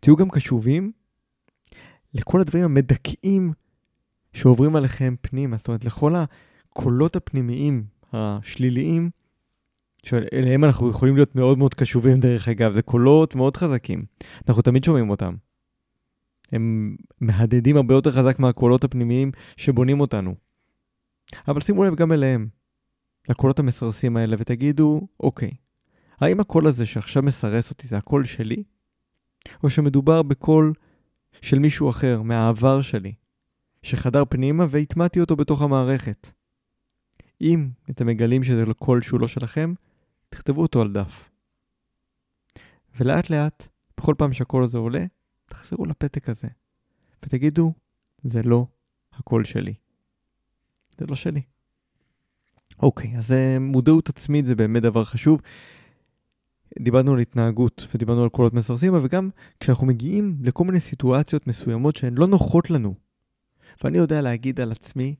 תהיו 0.00 0.16
גם 0.16 0.30
קשובים 0.30 0.92
לכל 2.14 2.40
הדברים 2.40 2.64
המדכאים 2.64 3.52
שעוברים 4.32 4.76
עליכם 4.76 5.14
פנימה, 5.20 5.56
זאת 5.56 5.68
אומרת, 5.68 5.84
לכל 5.84 6.14
הקולות 6.16 7.16
הפנימיים 7.16 7.84
השליליים, 8.12 9.10
שאליהם 10.02 10.64
אנחנו 10.64 10.90
יכולים 10.90 11.16
להיות 11.16 11.36
מאוד 11.36 11.58
מאוד 11.58 11.74
קשובים 11.74 12.20
דרך 12.20 12.48
אגב, 12.48 12.72
זה 12.72 12.82
קולות 12.82 13.34
מאוד 13.34 13.56
חזקים, 13.56 14.04
אנחנו 14.48 14.62
תמיד 14.62 14.84
שומעים 14.84 15.10
אותם. 15.10 15.34
הם 16.52 16.96
מהדהדים 17.20 17.76
הרבה 17.76 17.94
יותר 17.94 18.12
חזק 18.12 18.38
מהקולות 18.38 18.84
הפנימיים 18.84 19.32
שבונים 19.56 20.00
אותנו. 20.00 20.34
אבל 21.48 21.60
שימו 21.60 21.84
לב 21.84 21.94
גם 21.94 22.12
אליהם, 22.12 22.48
לקולות 23.28 23.58
המסרסים 23.58 24.16
האלה, 24.16 24.36
ותגידו, 24.38 25.08
אוקיי, 25.20 25.50
האם 26.20 26.40
הקול 26.40 26.66
הזה 26.66 26.86
שעכשיו 26.86 27.22
מסרס 27.22 27.70
אותי 27.70 27.86
זה 27.86 27.96
הקול 27.96 28.24
שלי? 28.24 28.62
או 29.62 29.70
שמדובר 29.70 30.22
בקול 30.22 30.72
של 31.40 31.58
מישהו 31.58 31.90
אחר, 31.90 32.22
מהעבר 32.22 32.82
שלי, 32.82 33.14
שחדר 33.82 34.24
פנימה 34.28 34.66
והטמעתי 34.68 35.20
אותו 35.20 35.36
בתוך 35.36 35.62
המערכת. 35.62 36.32
אם 37.40 37.68
אתם 37.90 38.06
מגלים 38.06 38.44
שזה 38.44 38.64
קול 38.78 39.02
שהוא 39.02 39.20
לא 39.20 39.28
שלכם, 39.28 39.74
תכתבו 40.28 40.62
אותו 40.62 40.82
על 40.82 40.92
דף. 40.92 41.30
ולאט 43.00 43.30
לאט, 43.30 43.68
בכל 43.98 44.14
פעם 44.18 44.32
שהקול 44.32 44.64
הזה 44.64 44.78
עולה, 44.78 45.04
תחזרו 45.46 45.86
לפתק 45.86 46.28
הזה, 46.28 46.48
ותגידו, 47.22 47.72
זה 48.22 48.42
לא 48.42 48.66
הקול 49.12 49.44
שלי. 49.44 49.74
זה 50.98 51.06
לא 51.08 51.14
שלי. 51.14 51.42
אוקיי, 52.82 53.16
אז 53.16 53.32
אה, 53.32 53.58
מודעות 53.58 54.08
עצמית 54.08 54.46
זה 54.46 54.54
באמת 54.54 54.82
דבר 54.82 55.04
חשוב. 55.04 55.40
דיברנו 56.78 57.12
על 57.12 57.18
התנהגות 57.18 57.88
ודיברנו 57.94 58.22
על 58.22 58.28
קולות 58.28 58.54
מסרסים, 58.54 58.94
אבל 58.94 59.08
גם 59.08 59.30
כשאנחנו 59.60 59.86
מגיעים 59.86 60.36
לכל 60.42 60.64
מיני 60.64 60.80
סיטואציות 60.80 61.46
מסוימות 61.46 61.96
שהן 61.96 62.14
לא 62.18 62.26
נוחות 62.26 62.70
לנו. 62.70 62.94
ואני 63.84 63.98
יודע 63.98 64.22
להגיד 64.22 64.60
על 64.60 64.72
עצמי 64.72 65.14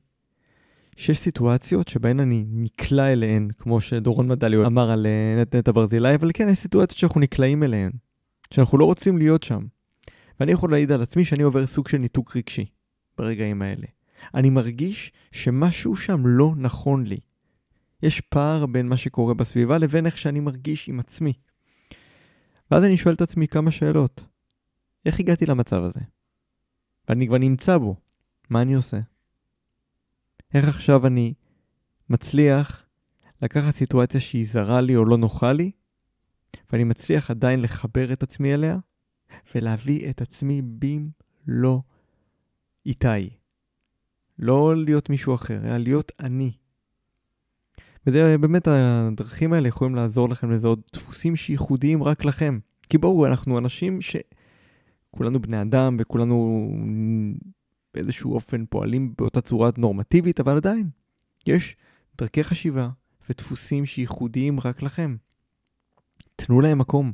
שיש 0.97 1.19
סיטואציות 1.19 1.87
שבהן 1.87 2.19
אני 2.19 2.45
נקלע 2.47 3.11
אליהן, 3.11 3.49
כמו 3.57 3.81
שדורון 3.81 4.27
מדליו 4.27 4.65
אמר 4.65 4.91
על 4.91 5.05
אה, 5.05 5.41
נט 5.41 5.55
נטע 5.55 5.71
ברזילי, 5.71 6.15
אבל 6.15 6.31
כן, 6.33 6.49
יש 6.49 6.57
סיטואציות 6.57 6.97
שאנחנו 6.97 7.21
נקלעים 7.21 7.63
אליהן, 7.63 7.91
שאנחנו 8.51 8.77
לא 8.77 8.85
רוצים 8.85 9.17
להיות 9.17 9.43
שם. 9.43 9.65
ואני 10.39 10.51
יכול 10.51 10.71
להעיד 10.71 10.91
על 10.91 11.01
עצמי 11.01 11.25
שאני 11.25 11.43
עובר 11.43 11.67
סוג 11.67 11.87
של 11.87 11.97
ניתוק 11.97 12.37
רגשי 12.37 12.65
ברגעים 13.17 13.61
האלה. 13.61 13.85
אני 14.33 14.49
מרגיש 14.49 15.11
שמשהו 15.31 15.95
שם 15.95 16.21
לא 16.25 16.53
נכון 16.57 17.05
לי. 17.05 17.17
יש 18.03 18.21
פער 18.21 18.65
בין 18.65 18.87
מה 18.87 18.97
שקורה 18.97 19.33
בסביבה 19.33 19.77
לבין 19.77 20.05
איך 20.05 20.17
שאני 20.17 20.39
מרגיש 20.39 20.89
עם 20.89 20.99
עצמי. 20.99 21.33
ואז 22.71 22.83
אני 22.83 22.97
שואל 22.97 23.13
את 23.13 23.21
עצמי 23.21 23.47
כמה 23.47 23.71
שאלות. 23.71 24.23
איך 25.05 25.19
הגעתי 25.19 25.45
למצב 25.45 25.83
הזה? 25.83 25.99
ואני 27.09 27.27
כבר 27.27 27.37
נמצא 27.37 27.77
בו. 27.77 27.95
מה 28.49 28.61
אני 28.61 28.73
עושה? 28.73 28.99
איך 30.53 30.67
עכשיו 30.67 31.07
אני 31.07 31.33
מצליח 32.09 32.85
לקחת 33.41 33.73
סיטואציה 33.73 34.19
שהיא 34.19 34.45
זרה 34.47 34.81
לי 34.81 34.95
או 34.95 35.05
לא 35.05 35.17
נוחה 35.17 35.53
לי, 35.53 35.71
ואני 36.71 36.83
מצליח 36.83 37.31
עדיין 37.31 37.61
לחבר 37.61 38.13
את 38.13 38.23
עצמי 38.23 38.53
אליה, 38.53 38.77
ולהביא 39.55 40.09
את 40.09 40.21
עצמי 40.21 40.61
במלוא 40.61 41.79
איתי. 42.85 43.29
לא 44.39 44.75
להיות 44.75 45.09
מישהו 45.09 45.35
אחר, 45.35 45.65
אלא 45.65 45.77
להיות 45.77 46.11
אני. 46.19 46.51
וזה 48.07 48.37
באמת, 48.37 48.67
הדרכים 48.67 49.53
האלה 49.53 49.67
יכולים 49.67 49.95
לעזור 49.95 50.29
לכם 50.29 50.51
לזהות 50.51 50.79
דפוסים 50.93 51.35
שייחודיים 51.35 52.03
רק 52.03 52.25
לכם. 52.25 52.59
כי 52.89 52.97
ברור, 52.97 53.27
אנחנו 53.27 53.57
אנשים 53.57 54.01
ש... 54.01 54.15
כולנו 55.11 55.41
בני 55.41 55.61
אדם 55.61 55.97
וכולנו 55.99 56.69
באיזשהו 57.93 58.33
אופן 58.33 58.65
פועלים 58.65 59.13
באותה 59.17 59.41
צורה 59.41 59.69
נורמטיבית, 59.77 60.39
אבל 60.39 60.57
עדיין, 60.57 60.89
יש 61.47 61.75
דרכי 62.17 62.43
חשיבה 62.43 62.89
ודפוסים 63.29 63.85
שייחודיים 63.85 64.59
רק 64.59 64.81
לכם. 64.81 65.15
תנו 66.35 66.61
להם 66.61 66.77
מקום. 66.77 67.11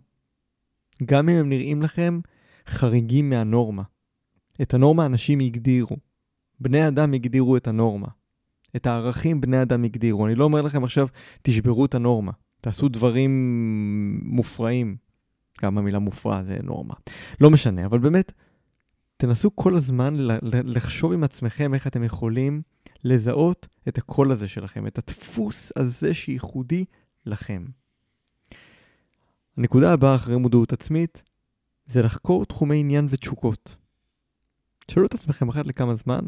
גם 1.06 1.30
אם 1.30 1.36
הם 1.36 1.50
נראים 1.50 1.82
לכם 1.82 2.20
חריגים 2.68 3.30
מהנורמה. 3.30 3.84
את 4.62 4.74
הנורמה 4.74 5.06
אנשים 5.06 5.40
הגדירו. 5.40 5.98
בני 6.60 6.88
אדם 6.88 7.14
הגדירו 7.14 7.58
את 7.58 7.68
הנורמה. 7.68 8.08
את 8.76 8.88
הערכים 8.88 9.42
בני 9.42 9.62
אדם 9.62 9.84
הגדירו. 9.84 10.28
אני 10.28 10.36
לא 10.36 10.44
אומר 10.44 10.62
לכם 10.62 10.84
עכשיו, 10.84 11.08
תשברו 11.42 11.86
את 11.86 11.96
הנורמה. 11.96 12.32
תעשו 12.62 12.90
דברים 12.90 13.32
מופרעים. 14.24 14.96
גם 15.62 15.78
המילה 15.78 16.00
מופרע 16.00 16.44
זה 16.44 16.58
נורמה. 16.64 16.94
לא 17.42 17.50
משנה, 17.50 17.86
אבל 17.86 18.00
באמת, 18.00 18.32
תנסו 19.18 19.56
כל 19.56 19.76
הזמן 19.76 20.16
לחשוב 20.52 21.14
עם 21.14 21.24
עצמכם 21.24 21.74
איך 21.74 21.88
אתם 21.88 22.04
יכולים 22.04 22.62
לזהות 23.04 23.68
את 23.88 23.98
הקול 23.98 24.32
הזה 24.32 24.48
שלכם, 24.48 24.88
את 24.88 24.98
הדפוס 24.98 25.72
הזה 25.76 26.14
שייחודי 26.14 26.86
לכם. 27.26 27.66
הנקודה 29.58 29.94
הבאה 29.94 30.16
אחרי 30.16 30.38
מודעות 30.38 30.74
עצמית 30.74 31.24
זה 31.86 32.02
לחקור 32.02 32.46
תחומי 32.46 32.80
עניין 32.80 33.06
ותשוקות. 33.10 33.76
שאלו 34.92 35.06
את 35.06 35.14
עצמכם 35.14 35.50
אחת 35.50 35.66
לכמה 35.68 35.96
זמן, 35.96 36.22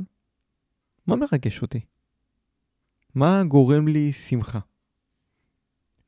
מה 1.07 1.15
מרגש 1.15 1.61
אותי? 1.61 1.79
מה 3.15 3.43
גורם 3.43 3.87
לי 3.87 4.11
שמחה? 4.11 4.59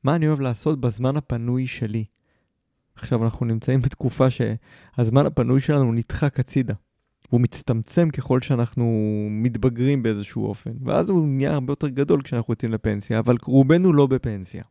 מה 0.04 0.14
אני 0.14 0.28
אוהב 0.28 0.40
לעשות 0.40 0.80
בזמן 0.80 1.16
הפנוי 1.16 1.66
שלי? 1.66 2.04
עכשיו 2.94 3.24
אנחנו 3.24 3.46
נמצאים 3.46 3.82
בתקופה 3.82 4.26
שהזמן 4.30 5.26
הפנוי 5.26 5.60
שלנו 5.60 5.92
נדחק 5.92 6.40
הצידה. 6.40 6.74
הוא 7.28 7.40
מצטמצם 7.40 8.10
ככל 8.10 8.40
שאנחנו 8.40 8.86
מתבגרים 9.30 10.02
באיזשהו 10.02 10.46
אופן, 10.46 10.70
ואז 10.84 11.08
הוא 11.08 11.28
נהיה 11.28 11.52
הרבה 11.52 11.72
יותר 11.72 11.88
גדול 11.88 12.22
כשאנחנו 12.22 12.52
יוצאים 12.52 12.72
לפנסיה, 12.72 13.18
אבל 13.18 13.36
רובנו 13.44 13.92
לא 13.92 14.06
בפנסיה. 14.06 14.62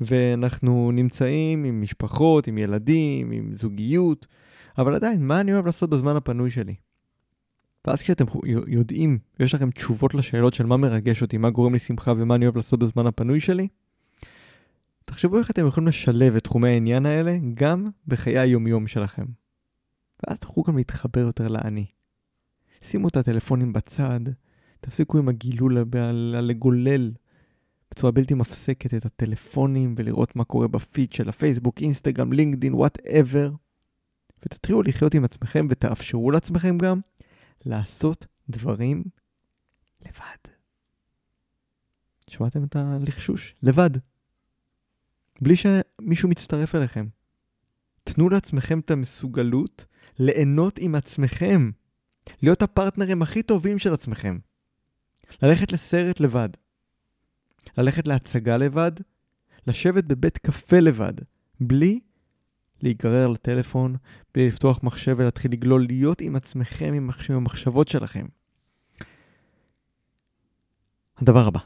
ואנחנו 0.00 0.90
נמצאים 0.92 1.64
עם 1.64 1.82
משפחות, 1.82 2.46
עם 2.46 2.58
ילדים, 2.58 3.30
עם 3.30 3.54
זוגיות, 3.54 4.26
אבל 4.78 4.94
עדיין, 4.94 5.26
מה 5.26 5.40
אני 5.40 5.52
אוהב 5.52 5.66
לעשות 5.66 5.90
בזמן 5.90 6.16
הפנוי 6.16 6.50
שלי? 6.50 6.74
ואז 7.86 8.02
כשאתם 8.02 8.24
יודעים, 8.66 9.18
יש 9.40 9.54
לכם 9.54 9.70
תשובות 9.70 10.14
לשאלות 10.14 10.54
של 10.54 10.66
מה 10.66 10.76
מרגש 10.76 11.22
אותי, 11.22 11.38
מה 11.38 11.50
גורם 11.50 11.72
לי 11.72 11.78
שמחה 11.78 12.12
ומה 12.16 12.34
אני 12.34 12.44
אוהב 12.44 12.56
לעשות 12.56 12.80
בזמן 12.80 13.06
הפנוי 13.06 13.40
שלי, 13.40 13.68
תחשבו 15.04 15.38
איך 15.38 15.50
אתם 15.50 15.66
יכולים 15.66 15.88
לשלב 15.88 16.36
את 16.36 16.44
תחומי 16.44 16.68
העניין 16.68 17.06
האלה 17.06 17.36
גם 17.54 17.86
בחיי 18.06 18.38
היומיום 18.38 18.86
שלכם. 18.86 19.24
ואז 20.26 20.38
תוכלו 20.38 20.62
גם 20.62 20.76
להתחבר 20.76 21.20
יותר 21.20 21.48
לאני. 21.48 21.86
שימו 22.80 23.08
את 23.08 23.16
הטלפונים 23.16 23.72
בצד, 23.72 24.20
תפסיקו 24.80 25.18
עם 25.18 25.28
הגילול 25.28 25.78
הלגולל 26.34 27.12
בצורה 27.90 28.12
בלתי 28.12 28.34
מפסקת 28.34 28.94
את 28.94 29.04
הטלפונים 29.04 29.94
ולראות 29.96 30.36
מה 30.36 30.44
קורה 30.44 30.68
בפיד 30.68 31.12
של 31.12 31.28
הפייסבוק, 31.28 31.80
אינסטגרם, 31.80 32.32
לינקדין, 32.32 32.74
whatever. 32.74 33.50
ותתחילו 34.46 34.82
לחיות 34.82 35.14
עם 35.14 35.24
עצמכם 35.24 35.66
ותאפשרו 35.70 36.30
לעצמכם 36.30 36.78
גם 36.78 37.00
לעשות 37.66 38.26
דברים 38.48 39.04
לבד. 40.00 40.52
שמעתם 42.28 42.64
את 42.64 42.76
הלחשוש? 42.76 43.54
לבד. 43.62 43.90
בלי 45.40 45.54
שמישהו 45.56 46.28
מצטרף 46.28 46.74
אליכם. 46.74 47.06
תנו 48.04 48.28
לעצמכם 48.28 48.80
את 48.80 48.90
המסוגלות 48.90 49.86
ליהנות 50.18 50.78
עם 50.78 50.94
עצמכם. 50.94 51.70
להיות 52.42 52.62
הפרטנרים 52.62 53.22
הכי 53.22 53.42
טובים 53.42 53.78
של 53.78 53.94
עצמכם. 53.94 54.38
ללכת 55.42 55.72
לסרט 55.72 56.20
לבד. 56.20 56.48
ללכת 57.78 58.06
להצגה 58.06 58.56
לבד. 58.56 58.92
לשבת 59.66 60.04
בבית 60.04 60.38
קפה 60.38 60.80
לבד. 60.80 61.12
בלי 61.60 62.00
להיגרר 62.82 63.28
לטלפון, 63.28 63.96
בלי 64.34 64.46
לפתוח 64.46 64.80
מחשב 64.82 65.14
ולהתחיל 65.18 65.52
לגלול, 65.52 65.86
להיות 65.86 66.20
עם 66.20 66.36
עצמכם, 66.36 66.92
עם 66.94 67.10
המחשבות 67.28 67.88
שלכם. 67.88 68.26
הדבר 71.18 71.46
הבא, 71.46 71.60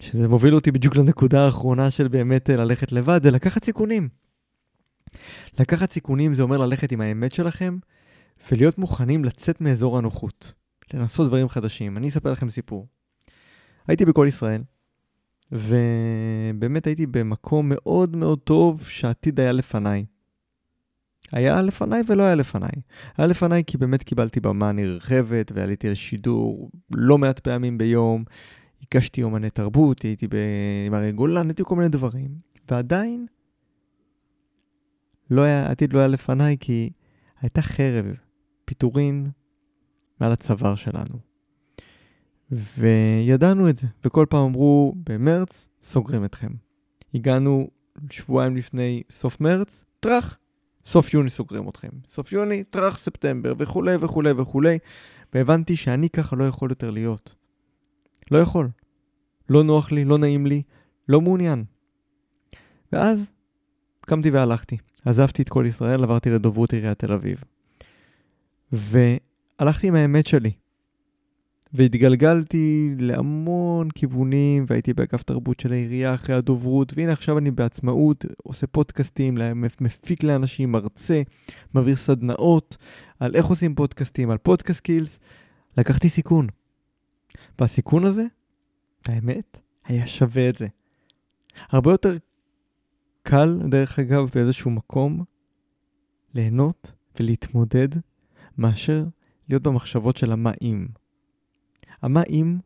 שזה 0.00 0.28
מוביל 0.28 0.54
אותי 0.54 0.70
בדיוק 0.72 0.96
לנקודה 0.96 1.44
האחרונה 1.44 1.90
של 1.90 2.08
באמת 2.08 2.50
אה, 2.50 2.56
ללכת 2.56 2.92
לבד, 2.92 3.20
זה 3.22 3.30
לקחת 3.30 3.64
סיכונים. 3.64 4.08
לקחת 5.58 5.90
סיכונים 5.90 6.34
זה 6.34 6.42
אומר 6.42 6.58
ללכת 6.58 6.92
עם 6.92 7.00
האמת 7.00 7.32
שלכם 7.32 7.78
ולהיות 8.50 8.78
מוכנים 8.78 9.24
לצאת 9.24 9.60
מאזור 9.60 9.98
הנוחות, 9.98 10.52
לנסות 10.94 11.26
דברים 11.26 11.48
חדשים. 11.48 11.96
אני 11.96 12.08
אספר 12.08 12.32
לכם 12.32 12.50
סיפור. 12.50 12.86
הייתי 13.88 14.04
בכל 14.04 14.26
ישראל, 14.28 14.62
ובאמת 15.52 16.86
הייתי 16.86 17.06
במקום 17.06 17.68
מאוד 17.68 18.16
מאוד 18.16 18.38
טוב 18.38 18.84
שהעתיד 18.84 19.40
היה 19.40 19.52
לפניי. 19.52 20.04
היה 21.32 21.62
לפניי 21.62 22.02
ולא 22.06 22.22
היה 22.22 22.34
לפניי. 22.34 22.70
היה 23.16 23.26
לפניי 23.26 23.62
כי 23.66 23.78
באמת 23.78 24.02
קיבלתי 24.02 24.40
במה 24.40 24.72
נרחבת 24.72 25.52
ועליתי 25.54 25.90
לשידור 25.90 26.70
לא 26.90 27.18
מעט 27.18 27.38
פעמים 27.38 27.78
ביום. 27.78 28.24
הגשתי 28.82 29.22
יומני 29.22 29.50
תרבות, 29.50 30.02
הייתי 30.02 30.26
עם 30.86 30.94
הרי 30.94 31.12
גולן, 31.12 31.46
הייתי 31.46 31.62
כל 31.66 31.76
מיני 31.76 31.88
דברים. 31.88 32.30
ועדיין, 32.70 33.26
לא 35.30 35.42
היה, 35.42 35.66
העתיד 35.66 35.92
לא 35.92 35.98
היה 35.98 36.08
לפניי 36.08 36.56
כי 36.60 36.90
הייתה 37.40 37.62
חרב, 37.62 38.06
פיטורין 38.64 39.30
מעל 40.20 40.32
הצוואר 40.32 40.74
שלנו. 40.74 41.18
וידענו 42.50 43.68
את 43.68 43.76
זה, 43.76 43.86
וכל 44.04 44.26
פעם 44.30 44.44
אמרו, 44.44 44.94
במרץ 45.08 45.68
סוגרים 45.82 46.24
אתכם. 46.24 46.50
הגענו 47.14 47.68
שבועיים 48.10 48.56
לפני 48.56 49.02
סוף 49.10 49.40
מרץ, 49.40 49.84
טראח, 50.00 50.38
סוף 50.86 51.14
יוני 51.14 51.30
סוגרים 51.30 51.68
אתכם. 51.68 51.88
סוף 52.08 52.32
יוני, 52.32 52.64
טראח 52.64 52.98
ספטמבר, 52.98 53.52
וכולי 53.58 53.96
וכולי 54.00 54.30
וכולי. 54.30 54.78
והבנתי 55.34 55.76
שאני 55.76 56.10
ככה 56.10 56.36
לא 56.36 56.44
יכול 56.44 56.70
יותר 56.70 56.90
להיות. 56.90 57.34
לא 58.30 58.38
יכול. 58.38 58.68
לא 59.48 59.62
נוח 59.62 59.92
לי, 59.92 60.04
לא 60.04 60.18
נעים 60.18 60.46
לי, 60.46 60.62
לא 61.08 61.20
מעוניין. 61.20 61.64
ואז 62.92 63.32
קמתי 64.00 64.30
והלכתי. 64.30 64.76
עזבתי 65.04 65.42
את 65.42 65.48
כל 65.48 65.64
ישראל, 65.68 66.02
עברתי 66.02 66.30
לדוברות 66.30 66.72
עיריית 66.72 66.98
תל 66.98 67.12
אביב. 67.12 67.44
והלכתי 68.72 69.88
עם 69.88 69.94
האמת 69.94 70.26
שלי. 70.26 70.52
והתגלגלתי 71.72 72.94
להמון 72.98 73.90
כיוונים, 73.90 74.64
והייתי 74.68 74.94
באגף 74.94 75.22
תרבות 75.22 75.60
של 75.60 75.72
העירייה 75.72 76.14
אחרי 76.14 76.34
הדוברות, 76.34 76.92
והנה 76.96 77.12
עכשיו 77.12 77.38
אני 77.38 77.50
בעצמאות, 77.50 78.24
עושה 78.42 78.66
פודקאסטים, 78.66 79.38
מפיק 79.80 80.22
לאנשים, 80.22 80.72
מרצה, 80.72 81.22
מעביר 81.74 81.96
סדנאות 81.96 82.76
על 83.20 83.34
איך 83.34 83.46
עושים 83.46 83.74
פודקאסטים, 83.74 84.30
על 84.30 84.38
פודקאסט 84.38 84.80
קילס. 84.80 85.18
לקחתי 85.78 86.08
סיכון. 86.08 86.46
והסיכון 87.58 88.04
הזה, 88.04 88.24
האמת, 89.08 89.58
היה 89.84 90.06
שווה 90.06 90.48
את 90.48 90.56
זה. 90.56 90.66
הרבה 91.68 91.90
יותר 91.90 92.16
קל, 93.22 93.58
דרך 93.70 93.98
אגב, 93.98 94.30
באיזשהו 94.34 94.70
מקום, 94.70 95.24
ליהנות 96.34 96.92
ולהתמודד, 97.20 97.88
מאשר 98.58 99.04
להיות 99.48 99.62
במחשבות 99.62 100.16
של 100.16 100.32
המה 100.32 100.52
אם. 100.62 100.86
המה 102.02 102.22
אם, 102.30 102.58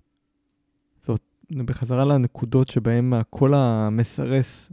זאת 1.01 1.23
בחזרה 1.51 2.05
לנקודות 2.05 2.69
שבהן 2.69 3.13
הקול 3.13 3.55
המסרס 3.55 4.73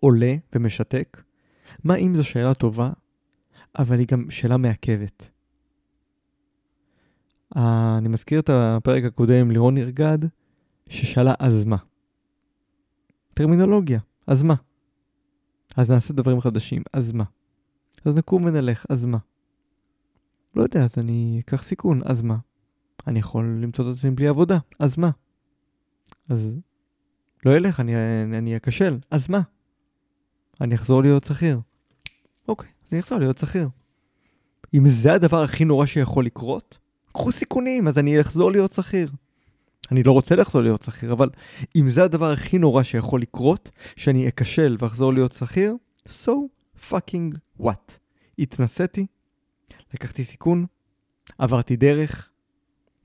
עולה 0.00 0.34
ומשתק. 0.54 1.22
מה 1.84 1.94
אם 1.96 2.14
זו 2.14 2.24
שאלה 2.24 2.54
טובה, 2.54 2.90
אבל 3.78 3.98
היא 3.98 4.06
גם 4.10 4.30
שאלה 4.30 4.56
מעכבת. 4.56 5.30
אני 7.56 8.08
מזכיר 8.08 8.40
את 8.40 8.50
הפרק 8.52 9.04
הקודם 9.04 9.50
לירון 9.50 9.74
נרגד, 9.74 10.18
ששאלה 10.88 11.34
אז 11.38 11.64
מה. 11.64 11.76
טרמינולוגיה, 13.34 14.00
אז 14.26 14.42
מה? 14.42 14.54
אז 15.76 15.90
נעשה 15.90 16.14
דברים 16.14 16.40
חדשים, 16.40 16.82
אז 16.92 17.12
מה? 17.12 17.24
אז 18.04 18.16
נקום 18.16 18.44
ונלך, 18.44 18.86
אז 18.88 19.06
מה? 19.06 19.18
לא 20.54 20.62
יודע, 20.62 20.84
אז 20.84 20.94
אני 20.98 21.40
אקח 21.44 21.62
סיכון, 21.62 22.00
אז 22.04 22.22
מה? 22.22 22.36
אני 23.06 23.18
יכול 23.18 23.58
למצוא 23.62 23.90
את 23.90 23.96
עצמי 23.96 24.10
בלי 24.10 24.28
עבודה, 24.28 24.58
אז 24.78 24.98
מה? 24.98 25.10
אז 26.28 26.56
לא 27.46 27.56
אלך, 27.56 27.80
אני, 27.80 27.92
אני 28.38 28.56
אכשל, 28.56 28.98
אז 29.10 29.28
מה? 29.28 29.40
אני 30.60 30.74
אחזור 30.74 31.02
להיות 31.02 31.24
שכיר. 31.24 31.60
אוקיי, 32.48 32.68
אז 32.86 32.92
אני 32.92 33.00
אחזור 33.00 33.18
להיות 33.18 33.38
שכיר. 33.38 33.68
אם 34.74 34.88
זה 34.88 35.12
הדבר 35.12 35.42
הכי 35.42 35.64
נורא 35.64 35.86
שיכול 35.86 36.24
לקרות, 36.24 36.78
קחו 37.12 37.32
סיכונים, 37.32 37.88
אז 37.88 37.98
אני 37.98 38.20
אחזור 38.20 38.52
להיות 38.52 38.72
שכיר. 38.72 39.10
אני 39.90 40.02
לא 40.02 40.12
רוצה 40.12 40.36
לחזור 40.36 40.62
להיות 40.62 40.82
שכיר, 40.82 41.12
אבל 41.12 41.28
אם 41.76 41.88
זה 41.88 42.04
הדבר 42.04 42.32
הכי 42.32 42.58
נורא 42.58 42.82
שיכול 42.82 43.20
לקרות, 43.20 43.70
שאני 43.96 44.28
אכשל 44.28 44.76
ואחזור 44.78 45.12
להיות 45.12 45.32
שכיר, 45.32 45.76
so 46.08 46.30
fucking 46.90 47.62
what. 47.62 47.92
התנסיתי, 48.38 49.06
לקחתי 49.94 50.24
סיכון, 50.24 50.66
עברתי 51.38 51.76
דרך, 51.76 52.30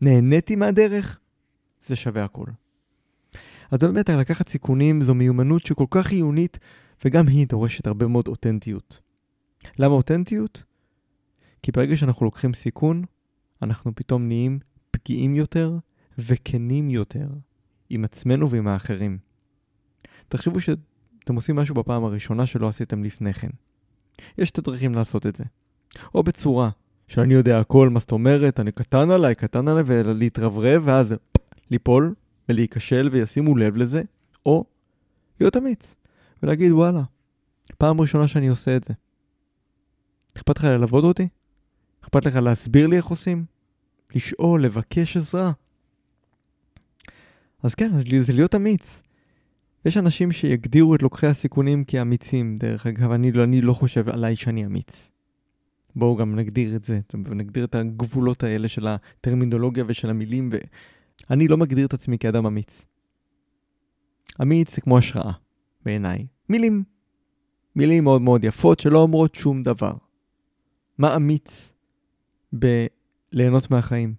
נהניתי 0.03 0.55
מהדרך, 0.55 1.19
זה 1.85 1.95
שווה 1.95 2.23
הכל. 2.23 2.45
אז 3.71 3.79
באמת, 3.79 4.09
לקחת 4.09 4.49
סיכונים 4.49 5.01
זו 5.01 5.15
מיומנות 5.15 5.65
שכל 5.65 5.85
כך 5.89 6.05
חיונית, 6.05 6.59
וגם 7.05 7.27
היא 7.27 7.47
דורשת 7.47 7.87
הרבה 7.87 8.07
מאוד 8.07 8.27
אותנטיות. 8.27 8.99
למה 9.79 9.93
אותנטיות? 9.93 10.63
כי 11.63 11.71
ברגע 11.71 11.97
שאנחנו 11.97 12.25
לוקחים 12.25 12.53
סיכון, 12.53 13.03
אנחנו 13.61 13.95
פתאום 13.95 14.27
נהיים 14.27 14.59
פגיעים 14.91 15.35
יותר 15.35 15.77
וכנים 16.17 16.89
יותר 16.89 17.27
עם 17.89 18.03
עצמנו 18.05 18.49
ועם 18.49 18.67
האחרים. 18.67 19.17
תחשבו 20.27 20.61
שאתם 20.61 21.35
עושים 21.35 21.55
משהו 21.55 21.75
בפעם 21.75 22.03
הראשונה 22.03 22.45
שלא 22.45 22.67
עשיתם 22.67 23.03
לפני 23.03 23.33
כן. 23.33 23.49
יש 24.37 24.51
את 24.51 24.57
הדרכים 24.57 24.95
לעשות 24.95 25.25
את 25.25 25.35
זה. 25.35 25.43
או 26.15 26.23
בצורה 26.23 26.69
שאני 27.07 27.33
יודע 27.33 27.59
הכל, 27.59 27.89
מה 27.89 27.99
זאת 27.99 28.11
אומרת, 28.11 28.59
אני 28.59 28.71
קטן 28.71 29.11
עליי, 29.11 29.35
קטן 29.35 29.67
עליי, 29.67 29.83
ולהתרברב, 29.85 30.81
ואז 30.85 31.15
ליפול 31.71 32.13
ולהיכשל 32.49 33.09
וישימו 33.11 33.57
לב 33.57 33.77
לזה, 33.77 34.01
או 34.45 34.65
להיות 35.39 35.57
אמיץ 35.57 35.95
ולהגיד 36.43 36.71
וואלה, 36.71 37.01
פעם 37.77 38.01
ראשונה 38.01 38.27
שאני 38.27 38.47
עושה 38.47 38.75
את 38.75 38.83
זה. 38.83 38.93
אכפת 40.37 40.57
לך 40.57 40.63
ללוות 40.63 41.03
אותי? 41.03 41.27
אכפת 42.03 42.25
לך 42.25 42.35
להסביר 42.35 42.87
לי 42.87 42.97
איך 42.97 43.05
עושים? 43.05 43.45
לשאול, 44.15 44.65
לבקש 44.65 45.17
עזרה. 45.17 45.51
אז 47.63 47.75
כן, 47.75 47.91
אז 47.95 48.03
זה 48.19 48.33
להיות 48.33 48.55
אמיץ. 48.55 49.01
יש 49.85 49.97
אנשים 49.97 50.31
שיגדירו 50.31 50.95
את 50.95 51.01
לוקחי 51.01 51.27
הסיכונים 51.27 51.83
כאמיצים, 51.83 52.55
דרך 52.55 52.87
אגב, 52.87 53.11
אני 53.11 53.31
לא, 53.31 53.43
אני 53.43 53.61
לא 53.61 53.73
חושב 53.73 54.09
עליי 54.09 54.35
שאני 54.35 54.65
אמיץ. 54.65 55.12
בואו 55.95 56.15
גם 56.15 56.35
נגדיר 56.35 56.75
את 56.75 56.83
זה, 56.83 56.99
נגדיר 57.13 57.65
את 57.65 57.75
הגבולות 57.75 58.43
האלה 58.43 58.67
של 58.67 58.87
הטרמינולוגיה 58.87 59.83
ושל 59.87 60.09
המילים, 60.09 60.49
ואני 61.29 61.47
לא 61.47 61.57
מגדיר 61.57 61.85
את 61.85 61.93
עצמי 61.93 62.17
כאדם 62.17 62.45
אמיץ. 62.45 62.85
אמיץ 64.41 64.75
זה 64.75 64.81
כמו 64.81 64.97
השראה, 64.97 65.31
בעיניי. 65.85 66.27
מילים. 66.49 66.83
מילים 67.75 68.03
מאוד 68.03 68.21
מאוד 68.21 68.43
יפות 68.43 68.79
שלא 68.79 68.99
אומרות 68.99 69.35
שום 69.35 69.63
דבר. 69.63 69.93
מה 70.97 71.15
אמיץ 71.15 71.71
בליהנות 72.53 73.71
מהחיים? 73.71 74.13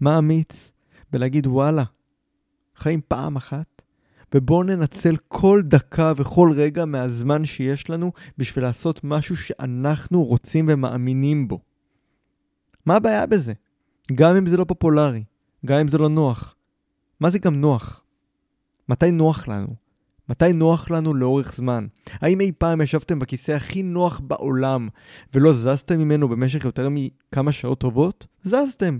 מה 0.00 0.18
אמיץ 0.18 0.70
בלהגיד 1.10 1.46
וואלה, 1.46 1.84
חיים 2.76 3.00
פעם 3.08 3.36
אחת, 3.36 3.73
ובואו 4.34 4.62
ננצל 4.62 5.16
כל 5.28 5.62
דקה 5.64 6.12
וכל 6.16 6.50
רגע 6.56 6.84
מהזמן 6.84 7.44
שיש 7.44 7.90
לנו 7.90 8.12
בשביל 8.38 8.64
לעשות 8.64 9.00
משהו 9.04 9.36
שאנחנו 9.36 10.24
רוצים 10.24 10.66
ומאמינים 10.68 11.48
בו. 11.48 11.60
מה 12.86 12.96
הבעיה 12.96 13.26
בזה? 13.26 13.52
גם 14.14 14.36
אם 14.36 14.46
זה 14.46 14.56
לא 14.56 14.64
פופולרי, 14.64 15.24
גם 15.66 15.78
אם 15.78 15.88
זה 15.88 15.98
לא 15.98 16.08
נוח. 16.08 16.54
מה 17.20 17.30
זה 17.30 17.38
גם 17.38 17.54
נוח? 17.54 18.02
מתי 18.88 19.10
נוח 19.10 19.48
לנו? 19.48 19.74
מתי 20.28 20.52
נוח 20.52 20.90
לנו 20.90 21.14
לאורך 21.14 21.54
זמן? 21.56 21.86
האם 22.12 22.40
אי 22.40 22.52
פעם 22.58 22.80
ישבתם 22.80 23.18
בכיסא 23.18 23.52
הכי 23.52 23.82
נוח 23.82 24.20
בעולם 24.20 24.88
ולא 25.34 25.52
זזתם 25.52 25.98
ממנו 25.98 26.28
במשך 26.28 26.64
יותר 26.64 26.88
מכמה 26.90 27.52
שעות 27.52 27.80
טובות? 27.80 28.26
זזתם. 28.42 28.98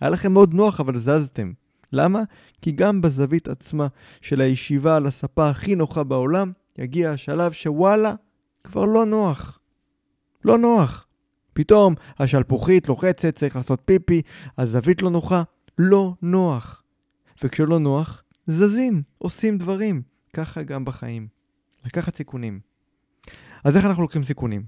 היה 0.00 0.10
לכם 0.10 0.32
מאוד 0.32 0.54
נוח, 0.54 0.80
אבל 0.80 0.98
זזתם. 0.98 1.52
למה? 1.92 2.22
כי 2.62 2.72
גם 2.72 3.00
בזווית 3.00 3.48
עצמה 3.48 3.86
של 4.20 4.40
הישיבה 4.40 4.96
על 4.96 5.06
הספה 5.06 5.50
הכי 5.50 5.74
נוחה 5.74 6.04
בעולם, 6.04 6.52
יגיע 6.78 7.10
השלב 7.10 7.52
שוואלה, 7.52 8.14
כבר 8.64 8.84
לא 8.84 9.06
נוח. 9.06 9.58
לא 10.44 10.58
נוח. 10.58 11.06
פתאום 11.52 11.94
השלפוחית 12.18 12.88
לוחצת, 12.88 13.36
צריך 13.36 13.56
לעשות 13.56 13.82
פיפי, 13.84 14.22
הזווית 14.58 15.02
לא 15.02 15.10
נוחה, 15.10 15.42
לא 15.78 16.14
נוח. 16.22 16.82
וכשלא 17.44 17.78
נוח, 17.78 18.22
זזים, 18.46 19.02
עושים 19.18 19.58
דברים. 19.58 20.02
ככה 20.32 20.62
גם 20.62 20.84
בחיים. 20.84 21.28
לקחת 21.84 22.16
סיכונים. 22.16 22.60
אז 23.64 23.76
איך 23.76 23.84
אנחנו 23.84 24.02
לוקחים 24.02 24.24
סיכונים? 24.24 24.62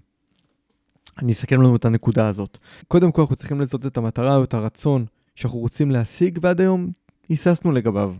אני 1.19 1.33
אסכם 1.33 1.63
לנו 1.63 1.77
את 1.77 1.85
הנקודה 1.85 2.29
הזאת. 2.29 2.59
קודם 2.89 3.13
כל 3.13 3.23
אנחנו 3.23 3.37
צריכים 3.37 3.61
לזאת 3.61 3.87
את 3.87 3.97
המטרה 3.97 4.37
או 4.37 4.45
את 4.45 4.55
הרצון 4.55 5.05
שאנחנו 5.35 5.59
רוצים 5.59 5.91
להשיג, 5.91 6.39
ועד 6.43 6.61
היום 6.61 6.93
היססנו 7.29 7.73
לגביו. 7.73 8.15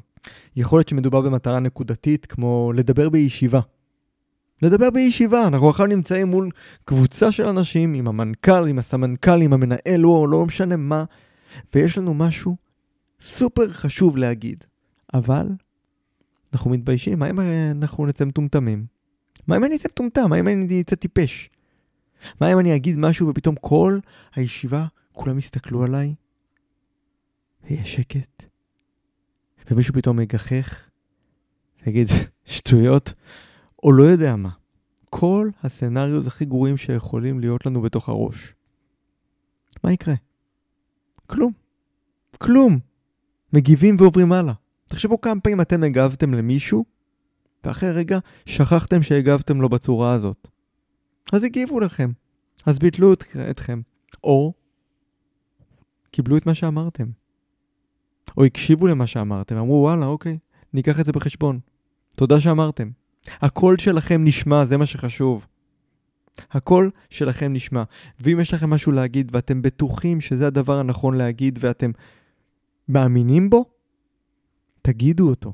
יכול 0.57 0.79
להיות 0.79 0.89
שמדובר 0.89 1.21
במטרה 1.21 1.61
נקודתית 1.61 2.27
כמו 2.27 2.73
לדבר 2.75 3.09
בישיבה. 3.09 3.61
לדבר 4.63 4.91
בישיבה, 4.91 5.47
אנחנו 5.47 5.69
עכשיו 5.69 5.87
נמצאים 5.87 6.29
מול 6.29 6.51
קבוצה 6.85 7.33
של 7.33 7.47
אנשים, 7.47 7.95
עם 7.95 8.09
המנכ"ל, 8.09 8.69
עם 8.69 8.79
הסמנכ"ל, 8.79 9.43
עם 9.43 9.53
המנהל, 9.53 9.97
לא, 9.99 10.27
לא 10.29 10.47
משנה 10.47 10.77
מה, 10.77 11.05
ויש 11.75 11.99
לנו 11.99 12.15
משהו 12.15 12.57
סופר 13.21 13.71
חשוב 13.71 14.17
להגיד. 14.17 14.65
אבל 15.15 15.47
אנחנו 16.53 16.71
מתביישים, 16.71 17.19
מה 17.19 17.31
אם 17.31 17.41
אנחנו 17.71 18.07
נצא 18.07 18.25
מטומטמים? 18.25 18.87
מה 19.47 19.57
אם 19.57 19.65
אני 19.65 19.77
אצא 19.77 19.89
מטומטם? 19.89 20.31
מה 20.31 20.41
אם 20.41 20.49
אני 20.49 20.81
אצא 20.81 20.97
טיפש? 20.97 21.51
מה 22.41 22.53
אם 22.53 22.59
אני 22.59 22.77
אגיד 22.77 22.97
משהו 22.99 23.29
ופתאום 23.29 23.55
כל 23.61 23.99
הישיבה, 24.35 24.87
כולם 25.13 25.39
יסתכלו 25.39 25.85
עליי, 25.85 26.15
ויהיה 27.65 27.85
שקט, 27.85 28.45
ומישהו 29.73 29.95
פתאום 29.95 30.21
יגחך, 30.21 30.89
ויגיד 31.87 32.09
שטויות, 32.45 33.13
או 33.83 33.93
לא 33.93 34.03
יודע 34.03 34.37
מה. 34.37 34.51
כל 35.11 35.51
הסצנריוז 35.63 36.27
הכי 36.27 36.45
גרועים 36.45 36.77
שיכולים 36.77 37.41
להיות 37.41 37.67
לנו 37.67 37.83
בתוך 37.83 38.09
הראש. 38.09 38.55
מה 39.85 39.93
יקרה? 39.93 40.15
כלום. 41.27 41.53
כלום. 42.39 42.79
מגיבים 43.53 43.97
ועוברים 43.99 44.33
הלאה. 44.33 44.55
תחשבו 44.89 45.21
כמה 45.21 45.41
פעמים 45.41 45.61
אתם 45.61 45.83
הגבתם 45.83 46.35
למישהו, 46.35 46.85
ואחרי 47.65 47.93
רגע 47.93 48.19
שכחתם 48.47 49.03
שהגבתם 49.03 49.61
לו 49.61 49.69
בצורה 49.69 50.15
הזאת. 50.15 50.49
אז 51.33 51.45
הגיבו 51.45 51.81
לכם. 51.81 52.13
אז 52.67 52.79
ביטלו 52.79 53.13
את, 53.13 53.25
אתכם. 53.51 53.81
או 54.25 54.53
קיבלו 56.11 56.37
את 56.37 56.47
מה 56.47 56.55
שאמרתם. 56.55 57.22
או 58.37 58.45
הקשיבו 58.45 58.87
למה 58.87 59.07
שאמרתם, 59.07 59.57
אמרו 59.57 59.75
וואלה 59.75 60.07
אוקיי, 60.07 60.39
ניקח 60.75 61.01
את 61.01 61.05
זה 61.05 61.13
בחשבון. 61.13 61.59
תודה 62.17 62.41
שאמרתם. 62.41 62.91
הקול 63.27 63.79
שלכם 63.79 64.25
נשמע, 64.25 64.65
זה 64.65 64.77
מה 64.77 64.87
שחשוב. 64.87 65.47
הקול 66.51 66.91
שלכם 67.11 67.53
נשמע. 67.53 67.83
ואם 68.21 68.41
יש 68.41 68.55
לכם 68.55 68.71
משהו 68.71 68.93
להגיד 68.93 69.31
ואתם 69.35 69.63
בטוחים 69.63 70.21
שזה 70.21 70.47
הדבר 70.47 70.79
הנכון 70.79 71.17
להגיד 71.17 71.59
ואתם 71.63 71.91
מאמינים 72.89 73.51
בו, 73.51 73.65
תגידו 74.83 75.29
אותו. 75.29 75.53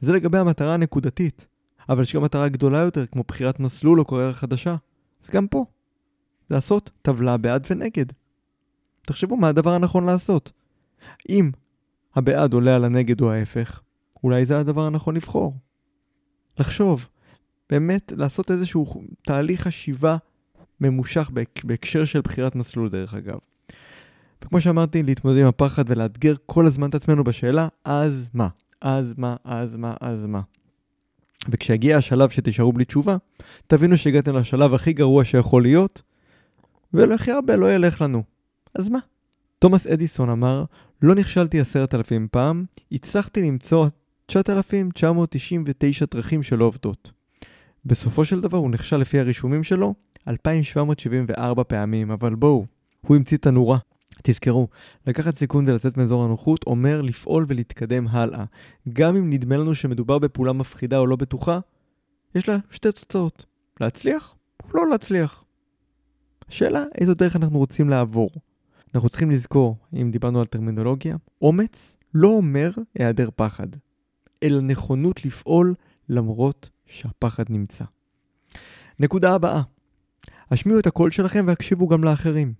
זה 0.00 0.12
לגבי 0.12 0.38
המטרה 0.38 0.74
הנקודתית. 0.74 1.46
אבל 1.88 2.02
יש 2.02 2.16
גם 2.16 2.22
מטרה 2.22 2.48
גדולה 2.48 2.78
יותר, 2.78 3.06
כמו 3.06 3.24
בחירת 3.28 3.60
מסלול 3.60 4.00
או 4.00 4.04
קריירה 4.04 4.32
חדשה. 4.32 4.76
אז 5.24 5.30
גם 5.30 5.48
פה, 5.48 5.64
לעשות 6.50 6.90
טבלה 7.02 7.36
בעד 7.36 7.66
ונגד. 7.70 8.06
תחשבו 9.02 9.36
מה 9.36 9.48
הדבר 9.48 9.70
הנכון 9.70 10.06
לעשות. 10.06 10.52
אם 11.28 11.50
הבעד 12.16 12.52
עולה 12.52 12.76
על 12.76 12.84
הנגד 12.84 13.20
או 13.20 13.32
ההפך, 13.32 13.80
אולי 14.24 14.46
זה 14.46 14.60
הדבר 14.60 14.86
הנכון 14.86 15.16
לבחור. 15.16 15.56
לחשוב, 16.58 17.08
באמת 17.70 18.12
לעשות 18.16 18.50
איזשהו 18.50 18.86
תהליך 19.22 19.60
חשיבה 19.62 20.16
ממושך 20.80 21.30
בהקשר 21.64 22.04
של 22.04 22.20
בחירת 22.20 22.54
מסלול 22.54 22.88
דרך 22.88 23.14
אגב. 23.14 23.38
וכמו 24.44 24.60
שאמרתי, 24.60 25.02
להתמודד 25.02 25.40
עם 25.40 25.46
הפחד 25.46 25.84
ולאתגר 25.86 26.34
כל 26.46 26.66
הזמן 26.66 26.88
את 26.88 26.94
עצמנו 26.94 27.24
בשאלה, 27.24 27.68
אז 27.84 28.28
מה? 28.34 28.48
אז 28.80 29.14
מה? 29.16 29.36
אז 29.44 29.76
מה? 29.76 29.94
אז 30.00 30.26
מה? 30.26 30.40
וכשיגיע 31.48 31.96
השלב 31.96 32.30
שתישארו 32.30 32.72
בלי 32.72 32.84
תשובה, 32.84 33.16
תבינו 33.66 33.96
שהגעתם 33.96 34.36
לשלב 34.36 34.74
הכי 34.74 34.92
גרוע 34.92 35.24
שיכול 35.24 35.62
להיות, 35.62 36.02
ולא 36.94 37.14
הכי 37.14 37.30
הרבה 37.30 37.56
לא 37.56 37.74
ילך 37.74 38.00
לנו. 38.00 38.22
אז 38.74 38.88
מה? 38.88 38.98
תומאס 39.58 39.86
אדיסון 39.86 40.30
אמר, 40.30 40.64
לא 41.02 41.14
נכשלתי 41.14 41.60
עשרת 41.60 41.94
אלפים 41.94 42.28
פעם, 42.30 42.64
הצלחתי 42.92 43.42
למצוא 43.42 43.86
9,999 44.26 46.04
דרכים 46.10 46.42
שלא 46.42 46.64
עובדות. 46.64 47.12
בסופו 47.84 48.24
של 48.24 48.40
דבר 48.40 48.58
הוא 48.58 48.70
נכשל 48.70 48.96
לפי 48.96 49.18
הרישומים 49.18 49.64
שלו 49.64 49.94
2,774 50.28 51.64
פעמים, 51.64 52.10
אבל 52.10 52.34
בואו, 52.34 52.66
הוא 53.00 53.16
המציא 53.16 53.36
את 53.36 53.46
הנורה. 53.46 53.78
תזכרו, 54.22 54.68
לקחת 55.06 55.34
סיכון 55.34 55.68
ולצאת 55.68 55.96
מאזור 55.96 56.24
הנוחות 56.24 56.64
אומר 56.66 57.02
לפעול 57.02 57.44
ולהתקדם 57.48 58.08
הלאה. 58.08 58.44
גם 58.92 59.16
אם 59.16 59.30
נדמה 59.30 59.56
לנו 59.56 59.74
שמדובר 59.74 60.18
בפעולה 60.18 60.52
מפחידה 60.52 60.98
או 60.98 61.06
לא 61.06 61.16
בטוחה, 61.16 61.60
יש 62.34 62.48
לה 62.48 62.56
שתי 62.70 62.92
תוצאות, 62.92 63.44
להצליח 63.80 64.34
או 64.64 64.68
לא 64.74 64.90
להצליח. 64.90 65.44
השאלה 66.48 66.84
איזו 66.94 67.14
דרך 67.14 67.36
אנחנו 67.36 67.58
רוצים 67.58 67.88
לעבור. 67.88 68.30
אנחנו 68.94 69.08
צריכים 69.08 69.30
לזכור, 69.30 69.76
אם 69.92 70.10
דיברנו 70.10 70.40
על 70.40 70.46
טרמינולוגיה, 70.46 71.16
אומץ 71.42 71.96
לא 72.14 72.28
אומר 72.28 72.70
היעדר 72.94 73.28
פחד, 73.36 73.66
אלא 74.42 74.60
נכונות 74.60 75.24
לפעול 75.24 75.74
למרות 76.08 76.70
שהפחד 76.86 77.44
נמצא. 77.48 77.84
נקודה 79.00 79.34
הבאה, 79.34 79.62
השמיעו 80.50 80.78
את 80.78 80.86
הקול 80.86 81.10
שלכם 81.10 81.44
והקשיבו 81.48 81.88
גם 81.88 82.04
לאחרים. 82.04 82.52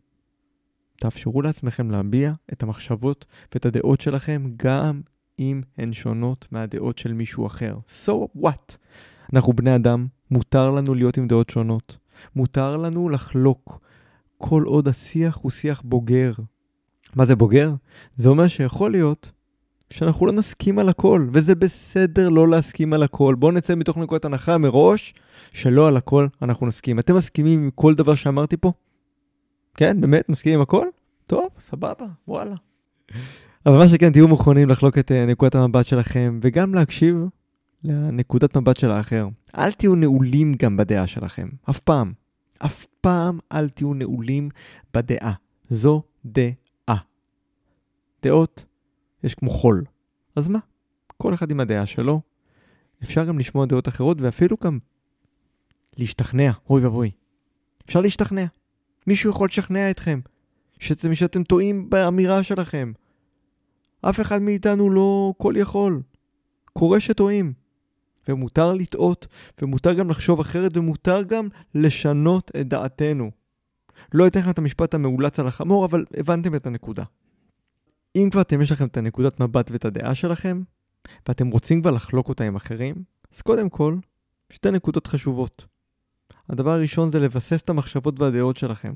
תאפשרו 1.01 1.43
לעצמכם 1.43 1.91
להביע 1.91 2.33
את 2.53 2.63
המחשבות 2.63 3.27
ואת 3.55 3.67
הדעות 3.67 4.01
שלכם 4.01 4.51
גם 4.57 5.01
אם 5.39 5.63
הן 5.79 5.93
שונות 5.93 6.47
מהדעות 6.53 6.99
של 6.99 7.13
מישהו 7.13 7.47
אחר. 7.47 7.75
So 8.07 8.13
what? 8.43 8.77
אנחנו 9.33 9.53
בני 9.53 9.77
אדם, 9.77 10.07
מותר 10.31 10.71
לנו 10.71 10.95
להיות 10.95 11.17
עם 11.17 11.29
דעות 11.29 11.51
שונות. 11.51 11.99
מותר 12.37 12.77
לנו 12.77 13.09
לחלוק, 13.09 13.81
כל 14.39 14.63
עוד 14.63 14.89
השיח 14.89 15.39
הוא 15.43 15.51
שיח 15.51 15.83
בוגר. 15.85 16.33
מה 17.17 17.25
זה 17.25 17.37
בוגר? 17.37 17.75
זה 18.17 18.29
אומר 18.29 18.49
שיכול 18.49 18.91
להיות 18.91 19.31
שאנחנו 19.91 20.27
לא 20.27 20.33
נסכים 20.33 20.79
על 20.79 20.89
הכל, 20.89 21.29
וזה 21.33 21.55
בסדר 21.55 22.29
לא 22.29 22.49
להסכים 22.49 22.93
על 22.93 23.03
הכל. 23.03 23.35
בואו 23.35 23.53
נצא 23.53 23.75
מתוך 23.75 23.99
נקודת 23.99 24.25
הנחה 24.25 24.59
מראש 24.59 25.15
שלא 25.53 25.89
על 25.89 25.97
הכל 25.97 26.27
אנחנו 26.43 26.67
נסכים. 26.67 26.99
אתם 26.99 27.17
מסכימים 27.17 27.63
עם 27.63 27.71
כל 27.75 27.95
דבר 27.95 28.15
שאמרתי 28.15 28.57
פה? 28.57 28.73
כן, 29.75 30.01
באמת, 30.01 30.29
מסכימים 30.29 30.59
עם 30.59 30.63
הכל? 30.63 30.87
טוב, 31.27 31.49
סבבה, 31.61 32.07
וואלה. 32.29 32.55
אבל 33.67 33.77
מה 33.79 33.89
שכן, 33.89 34.13
תהיו 34.13 34.29
מוכנים 34.29 34.69
לחלוק 34.69 34.99
את 34.99 35.11
uh, 35.11 35.31
נקודת 35.31 35.55
המבט 35.55 35.85
שלכם, 35.85 36.39
וגם 36.43 36.75
להקשיב 36.75 37.17
לנקודת 37.85 38.57
מבט 38.57 38.77
של 38.77 38.91
האחר. 38.91 39.29
אל 39.59 39.73
תהיו 39.73 39.95
נעולים 39.95 40.55
גם 40.63 40.77
בדעה 40.77 41.07
שלכם, 41.07 41.49
אף 41.71 41.81
פעם. 41.81 42.13
אף 42.59 42.87
פעם 43.01 43.39
אל 43.53 43.69
תהיו 43.69 43.95
נעולים 43.95 44.49
בדעה. 44.95 45.33
זו 45.71 46.03
דעה. 46.25 46.97
דעות 48.23 48.65
יש 49.25 49.35
כמו 49.35 49.51
חול. 49.51 49.85
אז 50.37 50.49
מה? 50.49 50.59
כל 51.17 51.35
אחד 51.35 51.51
עם 51.51 51.61
הדעה 51.61 51.87
שלו. 51.87 52.21
אפשר 53.03 53.25
גם 53.25 53.39
לשמוע 53.39 53.67
דעות 53.67 53.89
אחרות 53.89 54.21
ואפילו 54.21 54.57
גם 54.65 54.79
להשתכנע. 55.97 56.51
אוי 56.71 56.85
ואבוי. 56.85 57.11
אפשר 57.87 58.01
להשתכנע. 58.01 58.45
מישהו 59.07 59.31
יכול 59.31 59.49
לשכנע 59.49 59.91
אתכם 59.91 60.21
שאתם, 60.79 61.15
שאתם 61.15 61.45
טועים 61.45 61.91
באמירה 61.91 62.43
שלכם. 62.43 62.93
אף 64.01 64.21
אחד 64.21 64.43
מאיתנו 64.43 64.91
לא 64.91 65.35
כל 65.37 65.55
יכול. 65.57 66.03
קורה 66.73 67.01
שטועים. 67.01 67.53
ומותר 68.29 68.73
לטעות, 68.73 69.27
ומותר 69.63 69.93
גם 69.93 70.11
לחשוב 70.11 70.41
אחרת, 70.41 70.77
ומותר 70.77 71.23
גם 71.23 71.49
לשנות 71.75 72.51
את 72.61 72.69
דעתנו. 72.69 73.31
לא 74.15 74.27
אתן 74.27 74.41
לכם 74.41 74.51
את 74.51 74.59
המשפט 74.59 74.95
המאולץ 74.95 75.41
על 75.41 75.47
החמור, 75.47 75.85
אבל 75.85 76.05
הבנתם 76.17 76.55
את 76.55 76.67
הנקודה. 76.67 77.05
אם 78.17 78.29
כבר 78.31 78.41
אתם 78.41 78.63
יש 78.63 78.73
לכם 78.73 78.87
את 78.87 78.97
הנקודת 78.97 79.41
מבט 79.41 79.71
ואת 79.71 79.85
הדעה 79.85 80.15
שלכם, 80.15 80.63
ואתם 81.29 81.49
רוצים 81.49 81.81
כבר 81.81 81.91
לחלוק 81.91 82.29
אותה 82.29 82.45
עם 82.45 82.57
אחרים, 82.57 82.95
אז 83.35 83.43
קודם 83.43 83.69
כל, 83.69 83.97
שתי 84.53 84.71
נקודות 84.71 85.07
חשובות. 85.07 85.67
הדבר 86.49 86.71
הראשון 86.71 87.09
זה 87.09 87.21
לבסס 87.21 87.63
את 87.63 87.71
המחשבות 87.71 88.21
והדעות 88.21 88.57
שלכם. 88.57 88.93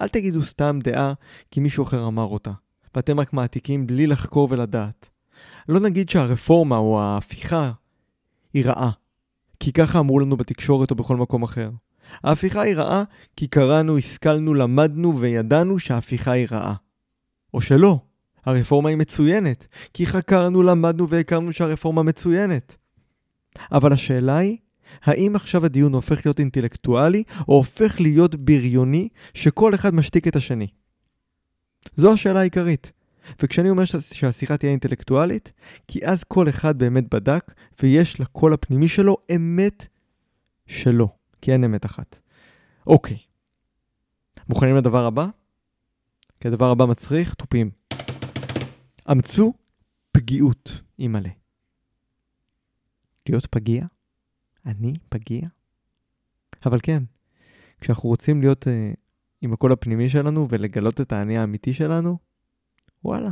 אל 0.00 0.08
תגידו 0.08 0.42
סתם 0.42 0.78
דעה 0.82 1.12
כי 1.50 1.60
מישהו 1.60 1.84
אחר 1.84 2.06
אמר 2.06 2.24
אותה, 2.24 2.52
ואתם 2.94 3.20
רק 3.20 3.32
מעתיקים 3.32 3.86
בלי 3.86 4.06
לחקור 4.06 4.48
ולדעת. 4.50 5.10
לא 5.68 5.80
נגיד 5.80 6.08
שהרפורמה 6.08 6.76
או 6.76 7.00
ההפיכה 7.00 7.72
היא 8.56 8.64
רעה, 8.66 8.90
כי 9.60 9.72
ככה 9.72 9.98
אמרו 9.98 10.20
לנו 10.20 10.36
בתקשורת 10.36 10.90
או 10.90 10.96
בכל 10.96 11.16
מקום 11.16 11.42
אחר. 11.42 11.70
ההפיכה 12.24 12.62
היא 12.62 12.74
רעה 12.74 13.04
כי 13.36 13.46
קראנו, 13.46 13.98
השכלנו, 13.98 14.54
למדנו 14.54 15.18
וידענו 15.18 15.78
שההפיכה 15.78 16.32
היא 16.32 16.46
רעה. 16.50 16.74
או 17.54 17.60
שלא, 17.60 18.00
הרפורמה 18.44 18.88
היא 18.88 18.96
מצוינת, 18.96 19.66
כי 19.94 20.06
חקרנו, 20.06 20.62
למדנו 20.62 21.08
והכרנו 21.08 21.52
שהרפורמה 21.52 22.02
מצוינת. 22.02 22.76
אבל 23.72 23.92
השאלה 23.92 24.36
היא, 24.36 24.56
האם 25.02 25.36
עכשיו 25.36 25.64
הדיון 25.64 25.92
הופך 25.92 26.26
להיות 26.26 26.40
אינטלקטואלי, 26.40 27.22
או 27.48 27.54
הופך 27.54 28.00
להיות 28.00 28.34
בריוני, 28.34 29.08
שכל 29.34 29.74
אחד 29.74 29.94
משתיק 29.94 30.28
את 30.28 30.36
השני? 30.36 30.66
זו 31.96 32.12
השאלה 32.12 32.40
העיקרית. 32.40 32.92
וכשאני 33.42 33.70
אומר 33.70 33.84
שהשיחה 33.84 34.56
תהיה 34.56 34.70
אינטלקטואלית, 34.70 35.52
כי 35.88 36.06
אז 36.06 36.24
כל 36.24 36.48
אחד 36.48 36.78
באמת 36.78 37.14
בדק, 37.14 37.54
ויש 37.82 38.20
לקול 38.20 38.54
הפנימי 38.54 38.88
שלו 38.88 39.16
אמת 39.36 39.88
שלו, 40.66 41.08
כי 41.42 41.52
אין 41.52 41.64
אמת 41.64 41.84
אחת. 41.86 42.18
אוקיי. 42.86 43.18
מוכנים 44.48 44.76
לדבר 44.76 45.06
הבא? 45.06 45.26
כי 46.40 46.48
הדבר 46.48 46.70
הבא 46.70 46.84
מצריך 46.84 47.34
תופים. 47.34 47.70
אמצו 49.10 49.52
פגיעות, 50.12 50.80
אימא'לה. 50.98 51.30
להיות 53.28 53.46
פגיע? 53.46 53.86
אני 54.66 54.94
פגיע? 55.08 55.48
אבל 56.66 56.78
כן, 56.82 57.02
כשאנחנו 57.80 58.08
רוצים 58.08 58.40
להיות 58.40 58.66
uh, 58.66 58.96
עם 59.40 59.52
הקול 59.52 59.72
הפנימי 59.72 60.08
שלנו 60.08 60.46
ולגלות 60.50 61.00
את 61.00 61.12
האני 61.12 61.38
האמיתי 61.38 61.72
שלנו, 61.74 62.18
וואלה, 63.06 63.30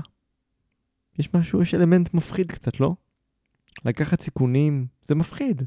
יש 1.18 1.34
משהו, 1.34 1.62
יש 1.62 1.74
אלמנט 1.74 2.14
מפחיד 2.14 2.52
קצת, 2.52 2.80
לא? 2.80 2.94
לקחת 3.84 4.20
סיכונים 4.20 4.86
זה 5.02 5.14
מפחיד. 5.14 5.62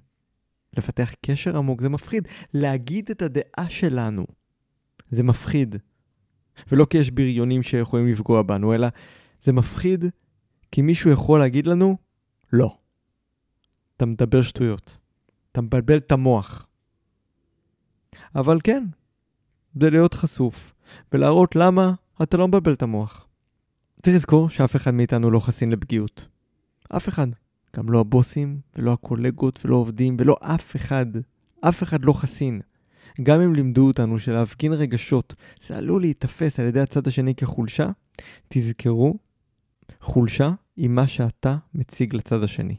לפתח 0.78 1.14
קשר 1.26 1.58
עמוק 1.58 1.82
זה 1.82 1.90
מפחיד. 1.90 2.28
להגיד 2.54 3.12
את 3.12 3.22
הדעה 3.22 3.70
שלנו 3.70 4.26
זה 5.10 5.24
מפחיד. 5.24 5.76
ולא 6.72 6.86
כי 6.86 6.98
יש 6.98 7.12
בריונים 7.12 7.64
שיכולים 7.64 8.08
לפגוע 8.08 8.42
בנו, 8.42 8.74
אלא 8.74 8.88
זה 9.44 9.54
מפחיד 9.54 10.06
כי 10.72 10.82
מישהו 10.82 11.12
יכול 11.12 11.40
להגיד 11.40 11.68
לנו, 11.68 11.98
לא. 12.54 12.78
אתה 13.98 14.06
מדבר 14.06 14.42
שטויות. 14.42 14.98
אתה 15.52 15.62
מבלבל 15.62 15.98
את 15.98 16.12
המוח. 16.12 16.68
אבל 18.36 18.60
כן, 18.64 18.84
זה 19.82 19.90
להיות 19.90 20.14
חשוף, 20.14 20.74
ולהראות 21.12 21.56
למה 21.56 21.94
אתה 22.24 22.38
לא 22.38 22.48
מבלבל 22.48 22.74
את 22.74 22.82
המוח. 22.82 23.27
צריך 24.02 24.16
לזכור 24.16 24.50
שאף 24.50 24.76
אחד 24.76 24.92
מאיתנו 24.92 25.32
לא 25.32 25.40
חסין 25.40 25.70
לפגיעות. 25.72 26.28
אף 26.90 27.10
אחד. 27.10 27.28
גם 27.76 27.90
לא 27.90 28.00
הבוסים, 28.00 28.60
ולא 28.76 28.94
הקולגות, 28.94 29.66
ולא 29.66 29.76
עובדים, 29.76 30.18
ולא 30.20 30.36
אף 30.42 30.76
אחד. 30.76 31.06
אף 31.62 31.84
אחד 31.84 32.06
לא 32.06 32.14
חסין. 32.14 32.62
גם 33.24 33.42
אם 33.42 33.56
לימדו 33.56 33.88
אותנו 33.88 34.20
שלהפגין 34.20 34.74
רגשות 34.74 35.36
זה 35.68 35.78
עלול 35.78 36.02
להיתפס 36.02 36.60
על 36.60 36.66
ידי 36.66 36.80
הצד 36.80 37.08
השני 37.08 37.36
כחולשה, 37.36 37.90
תזכרו, 38.48 39.18
חולשה 40.02 40.52
היא 40.78 40.90
מה 40.90 41.08
שאתה 41.08 41.58
מציג 41.74 42.16
לצד 42.16 42.44
השני. 42.44 42.76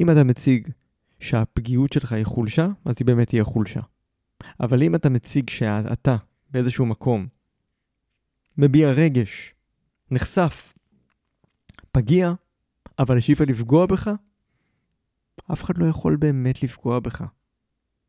אם 0.00 0.10
אתה 0.10 0.24
מציג 0.24 0.68
שהפגיעות 1.20 1.92
שלך 1.92 2.12
היא 2.12 2.24
חולשה, 2.24 2.68
אז 2.84 2.96
היא 2.98 3.06
באמת 3.06 3.28
תהיה 3.28 3.44
חולשה. 3.44 3.80
אבל 4.60 4.82
אם 4.82 4.94
אתה 4.94 5.08
מציג 5.08 5.50
שאתה 5.50 6.16
באיזשהו 6.50 6.86
מקום 6.86 7.26
מביע 8.58 8.90
רגש, 8.90 9.53
נחשף, 10.14 10.74
פגיע, 11.92 12.32
אבל 12.98 13.18
השאיפה 13.18 13.44
לפגוע 13.44 13.86
בך, 13.86 14.10
אף 15.52 15.64
אחד 15.64 15.78
לא 15.78 15.86
יכול 15.86 16.16
באמת 16.16 16.62
לפגוע 16.62 17.00
בך. 17.00 17.24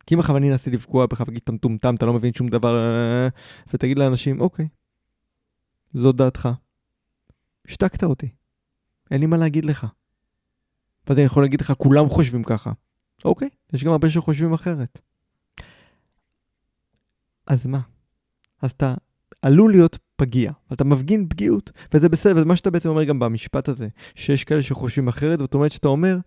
כי 0.08 0.16
אם 0.16 0.20
עכשיו 0.20 0.38
אני 0.38 0.52
אנסה 0.52 0.72
לפגוע 0.72 1.06
בך 1.06 1.20
ואגיד 1.20 1.42
אתה 1.44 1.52
מטומטם, 1.52 1.96
אתה 1.96 2.06
לא 2.06 2.14
מבין 2.14 2.34
שום 2.34 2.48
דבר, 2.48 2.76
ותגיד 3.74 3.98
לאנשים, 3.98 4.42
אוקיי, 4.42 4.68
זאת 5.94 6.16
דעתך. 6.16 6.50
השתקת 7.68 8.04
אותי. 8.04 8.30
אין 9.12 9.22
לי 9.22 9.26
מה 9.26 9.38
להגיד 9.38 9.66
לך. 9.66 9.88
ואתה 11.08 11.22
יכול 11.22 11.44
להגיד 11.44 11.62
לך, 11.62 11.74
כולם 11.78 12.10
חושבים 12.10 12.44
ככה. 12.44 12.72
אוקיי, 13.26 13.50
יש 13.74 13.84
גם 13.84 13.92
הרבה 13.92 14.10
שחושבים 14.10 14.54
אחרת. 14.54 15.02
אז 17.48 17.66
מה? 17.66 17.82
אז 18.62 18.72
אתה 18.72 18.94
עלול 19.46 19.72
להיות 19.72 19.98
פגיע, 20.16 20.52
אתה 20.74 20.84
מפגין 20.84 21.30
פגיעות, 21.30 21.72
וזה 21.94 22.10
בסדר, 22.10 22.44
ומה 22.44 22.56
שאתה 22.56 22.72
בעצם 22.72 22.90
אומר 22.90 23.04
גם 23.04 23.20
במשפט 23.20 23.70
הזה, 23.70 23.88
שיש 24.16 24.44
כאלה 24.44 24.62
שחושבים 24.62 25.08
אחרת, 25.08 25.40
זאת 25.40 25.54
אומרת 25.54 25.72
שאתה 25.72 25.88
אומר, 25.88 26.18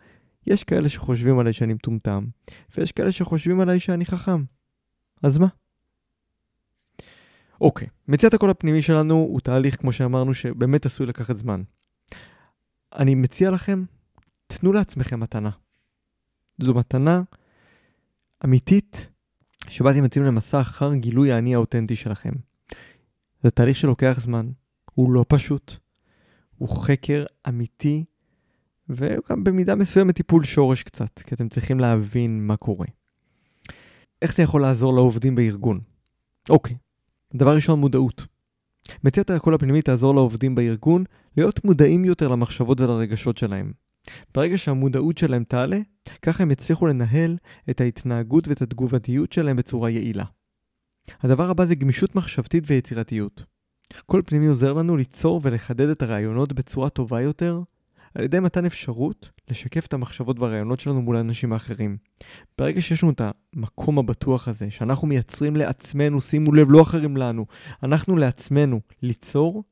יש 0.46 0.64
כאלה 0.64 0.88
שחושבים 0.88 1.38
עליי 1.38 1.52
שאני 1.52 1.74
מטומטם, 1.74 2.26
ויש 2.76 2.92
כאלה 2.92 3.12
שחושבים 3.12 3.60
עליי 3.60 3.80
שאני 3.80 4.04
חכם. 4.04 4.44
אז 5.22 5.38
מה? 5.38 5.46
אוקיי, 7.60 7.88
מציאת 8.08 8.34
הקול 8.34 8.50
הפנימי 8.50 8.82
שלנו 8.82 9.14
הוא 9.14 9.40
תהליך, 9.40 9.76
כמו 9.80 9.92
שאמרנו, 9.92 10.34
שבאמת 10.34 10.86
עשוי 10.86 11.06
לקחת 11.06 11.36
זמן. 11.36 11.62
אני 12.98 13.14
מציע 13.14 13.50
לכם, 13.50 13.84
תנו 14.46 14.72
לעצמכם 14.72 15.20
מתנה. 15.20 15.50
זו 16.58 16.74
מתנה 16.74 17.22
אמיתית 18.44 19.10
שבה 19.68 19.90
אתם 19.90 20.04
יוצאים 20.04 20.24
למסע 20.24 20.60
אחר 20.60 20.94
גילוי 20.94 21.32
האני 21.32 21.54
האותנטי 21.54 21.96
שלכם. 21.96 22.47
זה 23.42 23.50
תהליך 23.50 23.76
שלוקח 23.76 24.18
זמן, 24.20 24.50
הוא 24.94 25.12
לא 25.12 25.24
פשוט, 25.28 25.76
הוא 26.58 26.68
חקר 26.68 27.24
אמיתי, 27.48 28.04
וגם 28.88 29.44
במידה 29.44 29.74
מסוימת 29.74 30.16
טיפול 30.16 30.44
שורש 30.44 30.82
קצת, 30.82 31.18
כי 31.18 31.34
אתם 31.34 31.48
צריכים 31.48 31.80
להבין 31.80 32.46
מה 32.46 32.56
קורה. 32.56 32.86
איך 34.22 34.34
זה 34.34 34.42
יכול 34.42 34.62
לעזור 34.62 34.94
לעובדים 34.94 35.34
בארגון? 35.34 35.80
אוקיי, 36.50 36.76
דבר 37.34 37.54
ראשון, 37.54 37.80
מודעות. 37.80 38.26
מציאת 39.04 39.30
הקול 39.30 39.54
הפנימי 39.54 39.82
תעזור 39.82 40.14
לעובדים 40.14 40.54
בארגון 40.54 41.04
להיות 41.36 41.64
מודעים 41.64 42.04
יותר 42.04 42.28
למחשבות 42.28 42.80
ולרגשות 42.80 43.36
שלהם. 43.36 43.72
ברגע 44.34 44.58
שהמודעות 44.58 45.18
שלהם 45.18 45.44
תעלה, 45.44 45.78
ככה 46.22 46.42
הם 46.42 46.50
יצליחו 46.50 46.86
לנהל 46.86 47.36
את 47.70 47.80
ההתנהגות 47.80 48.48
ואת 48.48 48.62
התגובתיות 48.62 49.32
שלהם 49.32 49.56
בצורה 49.56 49.90
יעילה. 49.90 50.24
הדבר 51.20 51.50
הבא 51.50 51.64
זה 51.64 51.74
גמישות 51.74 52.14
מחשבתית 52.14 52.64
ויצירתיות. 52.66 53.44
קול 54.06 54.22
פנימי 54.26 54.46
עוזר 54.46 54.72
לנו 54.72 54.96
ליצור 54.96 55.40
ולחדד 55.42 55.88
את 55.88 56.02
הרעיונות 56.02 56.52
בצורה 56.52 56.88
טובה 56.88 57.20
יותר, 57.20 57.60
על 58.14 58.24
ידי 58.24 58.40
מתן 58.40 58.64
אפשרות 58.64 59.30
לשקף 59.50 59.86
את 59.86 59.92
המחשבות 59.92 60.38
והרעיונות 60.38 60.80
שלנו 60.80 61.02
מול 61.02 61.16
האנשים 61.16 61.52
האחרים. 61.52 61.96
ברגע 62.58 62.80
שיש 62.80 63.02
לנו 63.02 63.12
את 63.12 63.20
המקום 63.54 63.98
הבטוח 63.98 64.48
הזה, 64.48 64.70
שאנחנו 64.70 65.08
מייצרים 65.08 65.56
לעצמנו, 65.56 66.20
שימו 66.20 66.52
לב, 66.52 66.70
לא 66.70 66.82
אחרים 66.82 67.16
לנו, 67.16 67.46
אנחנו 67.82 68.16
לעצמנו 68.16 68.80
ליצור, 69.02 69.64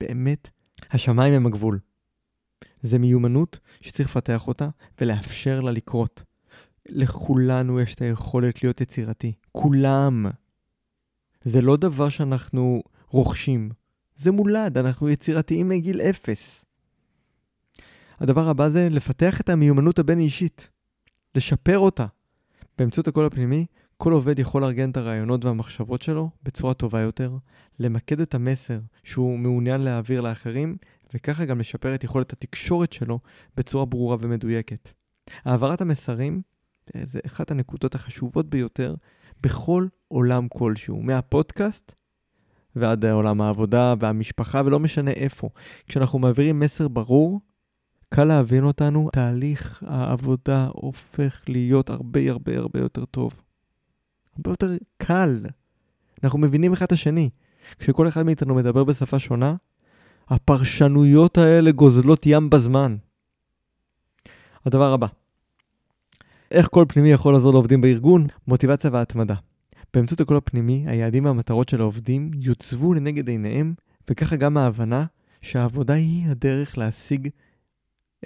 באמת, 0.00 0.50
השמיים 0.90 1.34
הם 1.34 1.46
הגבול. 1.46 1.78
זה 2.82 2.98
מיומנות 2.98 3.58
שצריך 3.80 4.08
לפתח 4.08 4.48
אותה 4.48 4.68
ולאפשר 5.00 5.60
לה 5.60 5.70
לקרות. 5.70 6.22
לכולנו 6.88 7.80
יש 7.80 7.94
את 7.94 8.02
היכולת 8.02 8.62
להיות 8.62 8.80
יצירתי. 8.80 9.32
כולם. 9.52 10.26
זה 11.42 11.60
לא 11.60 11.76
דבר 11.76 12.08
שאנחנו 12.08 12.82
רוכשים. 13.08 13.70
זה 14.16 14.32
מולד, 14.32 14.78
אנחנו 14.78 15.08
יצירתיים 15.08 15.68
מגיל 15.68 16.00
אפס. 16.00 16.64
הדבר 18.20 18.48
הבא 18.48 18.68
זה 18.68 18.88
לפתח 18.90 19.40
את 19.40 19.48
המיומנות 19.48 19.98
הבין-אישית. 19.98 20.70
לשפר 21.34 21.78
אותה. 21.78 22.06
באמצעות 22.78 23.08
הקול 23.08 23.26
הפנימי, 23.26 23.66
כל 23.96 24.12
עובד 24.12 24.38
יכול 24.38 24.62
לארגן 24.62 24.90
את 24.90 24.96
הרעיונות 24.96 25.44
והמחשבות 25.44 26.02
שלו 26.02 26.30
בצורה 26.42 26.74
טובה 26.74 27.00
יותר, 27.00 27.36
למקד 27.78 28.20
את 28.20 28.34
המסר 28.34 28.78
שהוא 29.04 29.38
מעוניין 29.38 29.80
להעביר 29.80 30.20
לאחרים, 30.20 30.76
וככה 31.14 31.44
גם 31.44 31.60
לשפר 31.60 31.94
את 31.94 32.04
יכולת 32.04 32.32
התקשורת 32.32 32.92
שלו 32.92 33.18
בצורה 33.56 33.84
ברורה 33.84 34.16
ומדויקת. 34.20 34.88
העברת 35.44 35.80
המסרים 35.80 36.42
זה 37.02 37.20
אחת 37.26 37.50
הנקודות 37.50 37.94
החשובות 37.94 38.50
ביותר 38.50 38.94
בכל 39.40 39.86
עולם 40.08 40.48
כלשהו, 40.48 41.02
מהפודקאסט 41.02 41.94
ועד 42.76 43.04
עולם 43.04 43.40
העבודה 43.40 43.94
והמשפחה, 43.98 44.62
ולא 44.64 44.78
משנה 44.78 45.10
איפה. 45.10 45.48
כשאנחנו 45.88 46.18
מעבירים 46.18 46.60
מסר 46.60 46.88
ברור, 46.88 47.40
קל 48.08 48.24
להבין 48.24 48.64
אותנו, 48.64 49.08
תהליך 49.12 49.82
העבודה 49.86 50.68
הופך 50.72 51.44
להיות 51.48 51.90
הרבה 51.90 52.30
הרבה 52.30 52.58
הרבה 52.58 52.80
יותר 52.80 53.04
טוב. 53.04 53.42
הרבה 54.36 54.50
יותר 54.50 54.70
קל. 54.96 55.46
אנחנו 56.24 56.38
מבינים 56.38 56.72
אחד 56.72 56.86
את 56.86 56.92
השני. 56.92 57.30
כשכל 57.78 58.08
אחד 58.08 58.22
מאיתנו 58.22 58.54
מדבר 58.54 58.84
בשפה 58.84 59.18
שונה, 59.18 59.54
הפרשנויות 60.28 61.38
האלה 61.38 61.70
גוזלות 61.70 62.22
ים 62.26 62.50
בזמן. 62.50 62.96
הדבר 64.66 64.92
הבא, 64.92 65.06
איך 66.50 66.66
קול 66.66 66.84
פנימי 66.88 67.12
יכול 67.12 67.32
לעזור 67.32 67.52
לעובדים 67.52 67.80
בארגון? 67.80 68.26
מוטיבציה 68.48 68.90
והתמדה. 68.92 69.34
באמצעות 69.94 70.20
הקול 70.20 70.36
הפנימי, 70.36 70.84
היעדים 70.86 71.24
והמטרות 71.24 71.68
של 71.68 71.80
העובדים 71.80 72.30
יוצבו 72.34 72.94
לנגד 72.94 73.28
עיניהם, 73.28 73.74
וככה 74.10 74.36
גם 74.36 74.56
ההבנה 74.56 75.04
שהעבודה 75.42 75.94
היא 75.94 76.28
הדרך 76.28 76.78
להשיג 76.78 77.28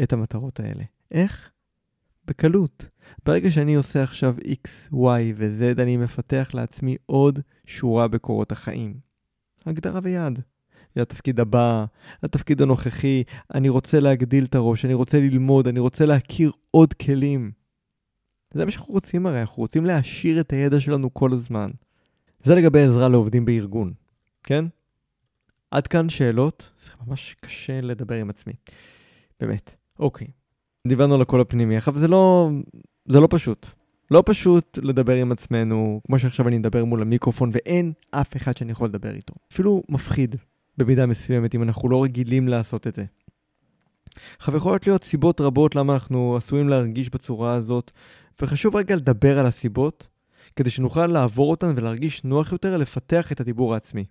את 0.03 0.13
המטרות 0.13 0.61
האלה. 0.61 0.85
איך? 1.11 1.51
בקלות. 2.25 2.87
ברגע 3.27 3.51
שאני 3.51 3.75
עושה 3.75 4.03
עכשיו 4.03 4.35
X, 4.39 4.93
Y 4.93 4.97
ו-Z, 5.37 5.83
אני 5.83 5.97
מפתח 5.97 6.51
לעצמי 6.55 6.97
עוד 7.07 7.41
שורה 7.67 8.09
בקורות 8.09 8.53
החיים. 8.53 8.95
הגדרה 9.67 10.01
ויעד. 10.03 10.41
לתפקיד 10.97 11.41
הבא, 11.41 11.85
לתפקיד 12.23 12.63
הנוכחי, 12.63 13.23
אני 13.55 13.69
רוצה 13.69 14.01
להגדיל 14.01 14.45
את 14.45 14.55
הראש, 14.55 14.85
אני 14.85 14.95
רוצה 14.95 15.21
ללמוד, 15.21 15.69
אני 15.69 15.81
רוצה 15.81 16.07
להכיר 16.07 16.53
עוד 16.71 16.95
כלים. 16.95 17.60
זה 18.55 18.65
מה 18.65 18.71
שאנחנו 18.71 18.95
רוצים 18.95 19.27
הרי, 19.27 19.41
אנחנו 19.41 19.61
רוצים 19.61 19.85
להעשיר 19.85 20.41
את 20.41 20.53
הידע 20.53 20.81
שלנו 20.81 21.15
כל 21.15 21.33
הזמן. 21.33 21.71
זה 22.43 22.55
לגבי 22.55 22.83
עזרה 22.83 23.09
לעובדים 23.09 23.45
בארגון, 23.45 23.93
כן? 24.43 24.65
עד 25.71 25.87
כאן 25.87 26.09
שאלות, 26.09 26.71
זה 26.81 26.91
ממש 27.07 27.37
קשה 27.41 27.81
לדבר 27.81 28.15
עם 28.15 28.31
עצמי. 28.31 28.53
באמת. 29.41 29.75
אוקיי. 29.99 30.27
דיברנו 30.87 31.15
על 31.15 31.23
הקול 31.23 31.41
הפנימי, 31.41 31.79
אבל 31.79 31.99
זה 31.99 32.09
לא, 32.09 32.51
זה 33.09 33.21
לא 33.21 33.29
פשוט. 33.31 33.67
לא 34.11 34.23
פשוט 34.27 34.79
לדבר 34.83 35.15
עם 35.15 35.33
עצמנו, 35.33 36.01
כמו 36.07 36.19
שעכשיו 36.19 36.49
אני 36.49 36.59
מדבר 36.59 36.85
מול 36.85 37.03
המיקרופון, 37.03 37.51
ואין 37.53 37.93
אף 38.11 38.37
אחד 38.37 38.57
שאני 38.57 38.73
יכול 38.73 38.89
לדבר 38.89 39.15
איתו. 39.15 39.35
אפילו 39.53 39.83
מפחיד 39.89 40.37
במידה 40.79 41.07
מסוימת, 41.07 41.55
אם 41.55 41.63
אנחנו 41.63 41.89
לא 41.89 42.05
רגילים 42.05 42.49
לעשות 42.49 42.87
את 42.87 42.95
זה. 42.95 43.05
עכשיו, 44.37 44.57
יכולות 44.57 44.87
להיות 44.87 45.05
סיבות 45.05 45.41
רבות 45.41 45.77
למה 45.77 45.93
אנחנו 45.93 46.37
עשויים 46.37 46.69
להרגיש 46.69 47.11
בצורה 47.11 47.55
הזאת, 47.55 47.91
וחשוב 48.43 48.77
רגע 48.77 48.97
לדבר 48.97 49.39
על 49.39 49.47
הסיבות, 49.47 50.09
כדי 50.57 50.71
שנוכל 50.71 51.07
לעבור 51.07 51.51
אותן 51.51 51.73
ולהרגיש 51.77 52.25
נוח 52.25 52.53
יותר 52.53 52.77
לפתח 52.77 53.33
את 53.33 53.41
הדיבור 53.41 53.75
העצמי. 53.75 54.05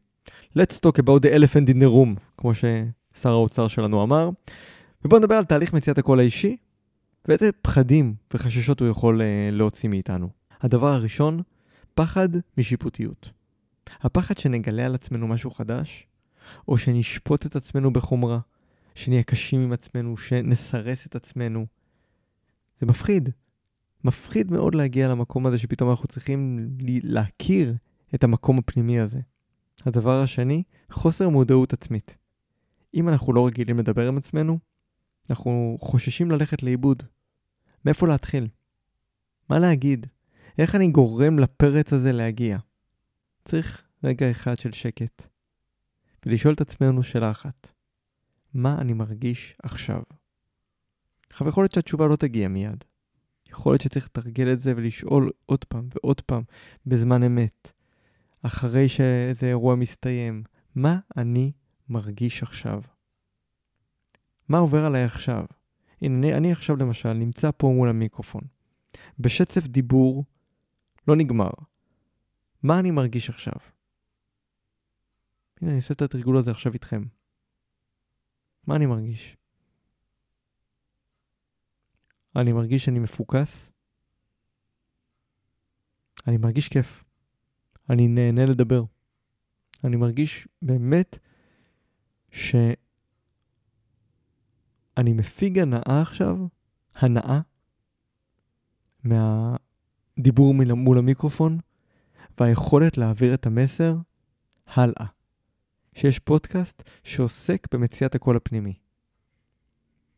Let's 0.57 0.79
talk 0.85 0.99
about 0.99 1.21
the 1.21 1.31
elephant 1.33 1.69
in 1.69 1.81
the 1.81 1.87
room, 1.87 2.19
כמו 2.37 2.51
ששר 2.53 3.29
האוצר 3.29 3.67
שלנו 3.67 4.03
אמר. 4.03 4.29
ובואו 5.05 5.19
נדבר 5.21 5.35
על 5.35 5.43
תהליך 5.43 5.73
מציאת 5.73 5.97
הקול 5.97 6.19
האישי, 6.19 6.57
ואיזה 7.27 7.51
פחדים 7.61 8.15
וחששות 8.33 8.79
הוא 8.79 8.89
יכול 8.89 9.21
uh, 9.21 9.23
להוציא 9.51 9.89
מאיתנו. 9.89 10.29
הדבר 10.61 10.87
הראשון, 10.87 11.41
פחד 11.95 12.29
משיפוטיות. 12.57 13.29
הפחד 14.01 14.37
שנגלה 14.37 14.85
על 14.85 14.95
עצמנו 14.95 15.27
משהו 15.27 15.51
חדש, 15.51 16.07
או 16.67 16.77
שנשפוט 16.77 17.45
את 17.45 17.55
עצמנו 17.55 17.93
בחומרה, 17.93 18.39
שנהיה 18.95 19.23
קשים 19.23 19.61
עם 19.61 19.73
עצמנו, 19.73 20.17
שנסרס 20.17 21.05
את 21.05 21.15
עצמנו. 21.15 21.65
זה 22.79 22.85
מפחיד. 22.85 23.29
מפחיד 24.03 24.51
מאוד 24.51 24.75
להגיע 24.75 25.07
למקום 25.07 25.45
הזה 25.45 25.57
שפתאום 25.57 25.89
אנחנו 25.89 26.07
צריכים 26.07 26.69
להכיר 27.03 27.75
את 28.15 28.23
המקום 28.23 28.57
הפנימי 28.57 28.99
הזה. 28.99 29.19
הדבר 29.85 30.21
השני, 30.21 30.63
חוסר 30.91 31.29
מודעות 31.29 31.73
עצמית. 31.73 32.17
אם 32.93 33.09
אנחנו 33.09 33.33
לא 33.33 33.47
רגילים 33.47 33.79
לדבר 33.79 34.07
עם 34.07 34.17
עצמנו, 34.17 34.59
אנחנו 35.29 35.77
חוששים 35.81 36.31
ללכת 36.31 36.63
לאיבוד. 36.63 37.03
מאיפה 37.85 38.07
להתחיל? 38.07 38.47
מה 39.49 39.59
להגיד? 39.59 40.07
איך 40.57 40.75
אני 40.75 40.87
גורם 40.87 41.39
לפרץ 41.39 41.93
הזה 41.93 42.11
להגיע? 42.11 42.57
צריך 43.45 43.83
רגע 44.03 44.31
אחד 44.31 44.57
של 44.57 44.71
שקט, 44.71 45.27
ולשאול 46.25 46.53
את 46.53 46.61
עצמנו 46.61 47.03
שאלה 47.03 47.31
אחת. 47.31 47.71
מה 48.53 48.77
אני 48.81 48.93
מרגיש 48.93 49.55
עכשיו? 49.63 50.01
עכשיו 51.29 51.47
יכול 51.47 51.63
להיות 51.63 51.71
שהתשובה 51.71 52.07
לא 52.07 52.15
תגיע 52.15 52.47
מיד. 52.47 52.83
יכול 53.49 53.73
להיות 53.73 53.81
שצריך 53.81 54.05
לתרגל 54.05 54.53
את 54.53 54.59
זה 54.59 54.73
ולשאול 54.75 55.31
עוד 55.45 55.65
פעם 55.65 55.89
ועוד 55.93 56.21
פעם 56.21 56.43
בזמן 56.85 57.23
אמת, 57.23 57.71
אחרי 58.41 58.89
שאיזה 58.89 59.47
אירוע 59.47 59.75
מסתיים, 59.75 60.43
מה 60.75 60.99
אני 61.17 61.51
מרגיש 61.89 62.43
עכשיו? 62.43 62.81
מה 64.49 64.57
עובר 64.57 64.85
עליי 64.85 65.03
עכשיו? 65.03 65.45
הנה, 66.01 66.17
אני, 66.17 66.33
אני 66.33 66.51
עכשיו 66.51 66.75
למשל 66.75 67.13
נמצא 67.13 67.49
פה 67.57 67.67
מול 67.67 67.89
המיקרופון. 67.89 68.41
בשצף 69.19 69.67
דיבור 69.67 70.25
לא 71.07 71.15
נגמר. 71.15 71.49
מה 72.63 72.79
אני 72.79 72.91
מרגיש 72.91 73.29
עכשיו? 73.29 73.53
הנה, 75.61 75.69
אני 75.69 75.77
עושה 75.77 75.93
את 75.93 76.01
התרגול 76.01 76.37
הזה 76.37 76.51
עכשיו 76.51 76.73
איתכם. 76.73 77.03
מה 78.67 78.75
אני 78.75 78.85
מרגיש? 78.85 79.37
אני 82.35 82.53
מרגיש 82.53 82.85
שאני 82.85 82.99
מפוקס. 82.99 83.71
אני 86.27 86.37
מרגיש 86.37 86.67
כיף. 86.67 87.03
אני 87.89 88.07
נהנה 88.07 88.45
לדבר. 88.45 88.83
אני 89.83 89.95
מרגיש 89.95 90.47
באמת 90.61 91.17
שאני 92.31 92.73
מפיג 94.97 95.59
הנאה 95.59 96.01
עכשיו, 96.01 96.37
הנאה, 96.95 97.39
מהדיבור 99.03 100.53
מול 100.53 100.97
המיקרופון, 100.97 101.59
והיכולת 102.39 102.97
להעביר 102.97 103.33
את 103.33 103.45
המסר 103.45 103.95
הלאה. 104.67 105.05
שיש 105.93 106.19
פודקאסט 106.19 106.83
שעוסק 107.03 107.67
במציאת 107.73 108.15
הקול 108.15 108.35
הפנימי. 108.35 108.73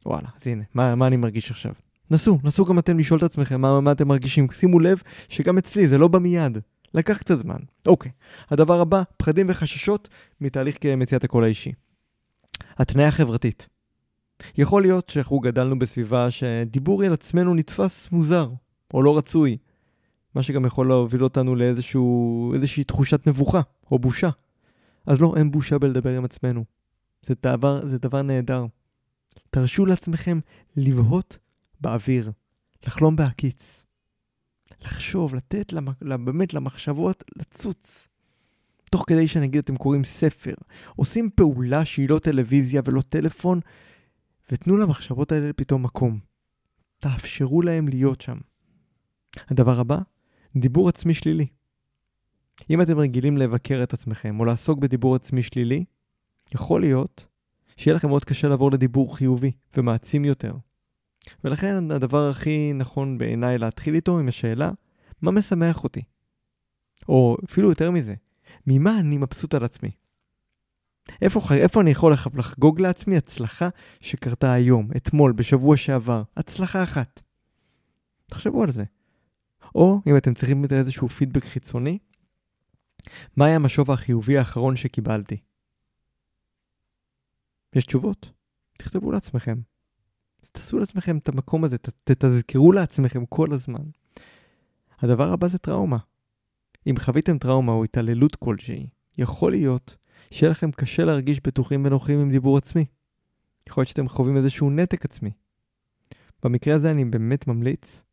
וואלה, 0.05 0.29
אז 0.35 0.47
הנה, 0.47 0.63
מה, 0.73 0.95
מה 0.95 1.07
אני 1.07 1.17
מרגיש 1.17 1.51
עכשיו? 1.51 1.73
נסו, 2.11 2.39
נסו 2.43 2.65
גם 2.65 2.79
אתם 2.79 2.99
לשאול 2.99 3.17
את 3.17 3.23
עצמכם 3.23 3.61
מה, 3.61 3.81
מה 3.81 3.91
אתם 3.91 4.07
מרגישים. 4.07 4.47
שימו 4.51 4.79
לב 4.79 5.01
שגם 5.29 5.57
אצלי 5.57 5.87
זה 5.87 5.97
לא 5.97 6.07
בא 6.07 6.19
מיד. 6.19 6.57
לקח 6.93 7.17
קצת 7.17 7.37
זמן. 7.37 7.59
אוקיי, 7.85 8.11
הדבר 8.49 8.81
הבא, 8.81 9.03
פחדים 9.17 9.45
וחששות 9.49 10.09
מתהליך 10.41 10.77
מציאת 10.97 11.23
הקול 11.23 11.43
האישי. 11.43 11.71
התניה 12.77 13.11
חברתית. 13.11 13.67
יכול 14.57 14.81
להיות 14.81 15.09
שאנחנו 15.09 15.39
גדלנו 15.39 15.79
בסביבה 15.79 16.31
שדיבור 16.31 17.03
על 17.03 17.13
עצמנו 17.13 17.55
נתפס 17.55 18.11
מוזר, 18.11 18.49
או 18.93 19.03
לא 19.03 19.17
רצוי. 19.17 19.57
מה 20.35 20.43
שגם 20.43 20.65
יכול 20.65 20.87
להוביל 20.87 21.23
אותנו 21.23 21.55
לאיזושהי 21.55 22.83
תחושת 22.83 23.27
מבוכה, 23.27 23.61
או 23.91 23.99
בושה. 23.99 24.29
אז 25.05 25.21
לא, 25.21 25.33
אין 25.37 25.51
בושה 25.51 25.79
בלדבר 25.79 26.17
עם 26.17 26.25
עצמנו. 26.25 26.63
זה 27.25 27.33
דבר, 27.43 27.87
זה 27.87 27.97
דבר 27.97 28.21
נהדר. 28.21 28.65
תרשו 29.49 29.85
לעצמכם 29.85 30.39
לבהות 30.77 31.37
באוויר, 31.81 32.31
לחלום 32.85 33.15
בהקיץ. 33.15 33.85
לחשוב, 34.81 35.35
לתת 35.35 35.73
למ... 35.73 36.25
באמת 36.25 36.53
למחשבות 36.53 37.23
לצוץ. 37.35 38.07
תוך 38.91 39.03
כדי 39.07 39.27
שנגיד 39.27 39.57
אתם 39.57 39.75
קוראים 39.75 40.03
ספר, 40.03 40.53
עושים 40.95 41.29
פעולה 41.35 41.85
שהיא 41.85 42.09
לא 42.09 42.19
טלוויזיה 42.19 42.81
ולא 42.85 43.01
טלפון, 43.01 43.59
ותנו 44.51 44.77
למחשבות 44.77 45.31
האלה 45.31 45.53
פתאום 45.53 45.83
מקום. 45.83 46.19
תאפשרו 46.99 47.61
להם 47.61 47.87
להיות 47.87 48.21
שם. 48.21 48.37
הדבר 49.47 49.79
הבא, 49.79 49.97
דיבור 50.55 50.89
עצמי 50.89 51.13
שלילי. 51.13 51.47
אם 52.69 52.81
אתם 52.81 52.99
רגילים 52.99 53.37
לבקר 53.37 53.83
את 53.83 53.93
עצמכם 53.93 54.39
או 54.39 54.45
לעסוק 54.45 54.79
בדיבור 54.79 55.15
עצמי 55.15 55.43
שלילי, 55.43 55.85
יכול 56.55 56.81
להיות 56.81 57.25
שיהיה 57.77 57.95
לכם 57.95 58.07
מאוד 58.07 58.25
קשה 58.25 58.47
לעבור 58.47 58.71
לדיבור 58.71 59.17
חיובי 59.17 59.51
ומעצים 59.77 60.25
יותר. 60.25 60.51
ולכן 61.43 61.91
הדבר 61.91 62.29
הכי 62.29 62.73
נכון 62.73 63.17
בעיניי 63.17 63.57
להתחיל 63.57 63.95
איתו 63.95 64.19
עם 64.19 64.27
השאלה, 64.27 64.71
מה 65.21 65.31
משמח 65.31 65.83
אותי? 65.83 66.01
או 67.09 67.37
אפילו 67.45 67.69
יותר 67.69 67.91
מזה, 67.91 68.15
ממה 68.67 68.99
אני 68.99 69.17
מבסוט 69.17 69.53
על 69.53 69.63
עצמי? 69.63 69.91
איפה, 71.21 71.41
איפה 71.55 71.81
אני 71.81 71.91
יכול 71.91 72.13
לחגוג 72.33 72.81
לעצמי 72.81 73.17
הצלחה 73.17 73.69
שקרתה 74.01 74.53
היום, 74.53 74.89
אתמול, 74.97 75.31
בשבוע 75.31 75.77
שעבר? 75.77 76.23
הצלחה 76.37 76.83
אחת. 76.83 77.21
תחשבו 78.25 78.63
על 78.63 78.71
זה. 78.71 78.83
או 79.75 80.01
אם 80.07 80.17
אתם 80.17 80.33
צריכים 80.33 80.65
איזשהו 80.71 81.09
פידבק 81.09 81.43
חיצוני, 81.43 81.97
מה 83.37 83.45
היה 83.45 83.55
המשוב 83.55 83.91
החיובי 83.91 84.37
האחרון 84.37 84.75
שקיבלתי? 84.75 85.37
יש 87.75 87.85
תשובות? 87.85 88.31
תכתבו 88.77 89.11
לעצמכם. 89.11 89.55
תעשו 90.49 90.79
לעצמכם 90.79 91.17
את 91.17 91.29
המקום 91.29 91.63
הזה, 91.63 91.77
תתזכרו 92.03 92.71
לעצמכם 92.71 93.25
כל 93.25 93.53
הזמן. 93.53 93.83
הדבר 94.99 95.33
הבא 95.33 95.47
זה 95.47 95.57
טראומה. 95.57 95.97
אם 96.87 96.95
חוויתם 96.99 97.37
טראומה 97.37 97.71
או 97.71 97.83
התעללות 97.83 98.35
כלשהי, 98.35 98.89
יכול 99.17 99.51
להיות 99.51 99.97
שיהיה 100.31 100.51
לכם 100.51 100.71
קשה 100.71 101.05
להרגיש 101.05 101.39
בטוחים 101.43 101.85
ונוחים 101.85 102.19
עם 102.19 102.29
דיבור 102.29 102.57
עצמי. 102.57 102.85
יכול 103.69 103.81
להיות 103.81 103.89
שאתם 103.89 104.09
חווים 104.09 104.37
איזשהו 104.37 104.69
נתק 104.69 105.05
עצמי. 105.05 105.31
במקרה 106.43 106.75
הזה 106.75 106.91
אני 106.91 107.05
באמת 107.05 107.47
ממליץ 107.47 108.03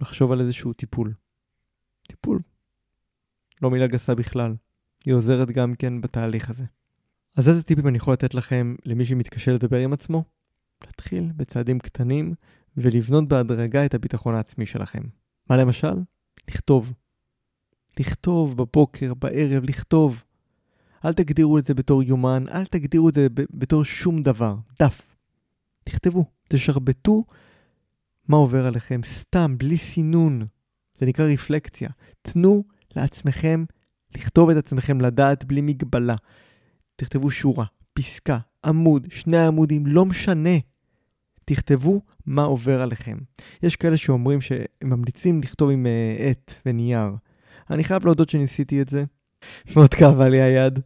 לחשוב 0.00 0.32
על 0.32 0.40
איזשהו 0.40 0.72
טיפול. 0.72 1.14
טיפול. 2.08 2.40
לא 3.62 3.70
מילה 3.70 3.86
גסה 3.86 4.14
בכלל. 4.14 4.54
היא 5.04 5.14
עוזרת 5.14 5.50
גם 5.50 5.74
כן 5.74 6.00
בתהליך 6.00 6.50
הזה. 6.50 6.64
אז 7.36 7.48
איזה 7.48 7.62
טיפים 7.62 7.88
אני 7.88 7.96
יכול 7.96 8.12
לתת 8.12 8.34
לכם 8.34 8.74
למי 8.84 9.04
שמתקשה 9.04 9.52
לדבר 9.52 9.78
עם 9.78 9.92
עצמו? 9.92 10.24
להתחיל 10.84 11.32
בצעדים 11.36 11.78
קטנים 11.78 12.34
ולבנות 12.76 13.28
בהדרגה 13.28 13.86
את 13.86 13.94
הביטחון 13.94 14.34
העצמי 14.34 14.66
שלכם. 14.66 15.02
מה 15.50 15.56
למשל? 15.56 15.94
לכתוב. 16.48 16.92
לכתוב 18.00 18.56
בבוקר, 18.56 19.14
בערב, 19.14 19.64
לכתוב. 19.64 20.24
אל 21.04 21.12
תגדירו 21.12 21.58
את 21.58 21.64
זה 21.64 21.74
בתור 21.74 22.02
יומן, 22.02 22.44
אל 22.48 22.66
תגדירו 22.66 23.08
את 23.08 23.14
זה 23.14 23.26
בתור 23.34 23.84
שום 23.84 24.22
דבר. 24.22 24.56
דף. 24.78 25.16
תכתבו. 25.84 26.24
תשרבטו 26.48 27.24
מה 28.28 28.36
עובר 28.36 28.66
עליכם 28.66 29.00
סתם, 29.04 29.58
בלי 29.58 29.78
סינון. 29.78 30.46
זה 30.94 31.06
נקרא 31.06 31.24
רפלקציה. 31.24 31.88
תנו 32.22 32.64
לעצמכם 32.96 33.64
לכתוב 34.14 34.50
את 34.50 34.56
עצמכם 34.56 35.00
לדעת 35.00 35.44
בלי 35.44 35.60
מגבלה. 35.60 36.14
תכתבו 36.96 37.30
שורה, 37.30 37.64
פסקה, 37.92 38.38
עמוד, 38.64 39.06
שני 39.10 39.46
עמודים, 39.46 39.86
לא 39.86 40.06
משנה. 40.06 40.58
תכתבו 41.50 42.00
מה 42.26 42.44
עובר 42.44 42.82
עליכם. 42.82 43.18
יש 43.62 43.76
כאלה 43.76 43.96
שאומרים 43.96 44.40
שהם 44.40 44.64
ממליצים 44.84 45.40
לכתוב 45.40 45.70
עם 45.70 45.86
uh, 45.86 46.22
עט 46.22 46.54
ונייר. 46.66 47.10
אני 47.70 47.84
חייב 47.84 48.04
להודות 48.04 48.28
שניסיתי 48.28 48.82
את 48.82 48.88
זה. 48.88 49.04
מאוד 49.76 49.94
כאבה 49.94 50.28
לי 50.28 50.40
היד. 50.40 50.78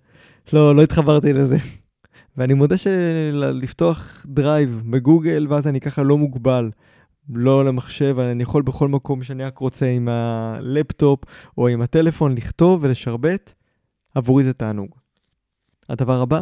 לא, 0.52 0.76
לא 0.76 0.82
התחברתי 0.82 1.32
לזה. 1.32 1.56
ואני 2.36 2.54
מודה 2.54 2.76
שלפתוח 2.76 4.26
Drive 4.28 4.82
בגוגל, 4.90 5.46
ואז 5.50 5.66
אני 5.66 5.80
ככה 5.80 6.02
לא 6.02 6.18
מוגבל. 6.18 6.70
לא 7.28 7.64
למחשב, 7.64 8.16
אני 8.18 8.42
יכול 8.42 8.62
בכל 8.62 8.88
מקום 8.88 9.22
שאני 9.22 9.44
רק 9.44 9.58
רוצה 9.58 9.86
עם 9.86 10.08
הלפטופ 10.08 11.20
או 11.58 11.68
עם 11.68 11.82
הטלפון 11.82 12.34
לכתוב 12.34 12.84
ולשרבט, 12.84 13.54
עבורי 14.14 14.44
זה 14.44 14.52
תענוג. 14.52 14.88
הדבר 15.88 16.20
הבא, 16.20 16.40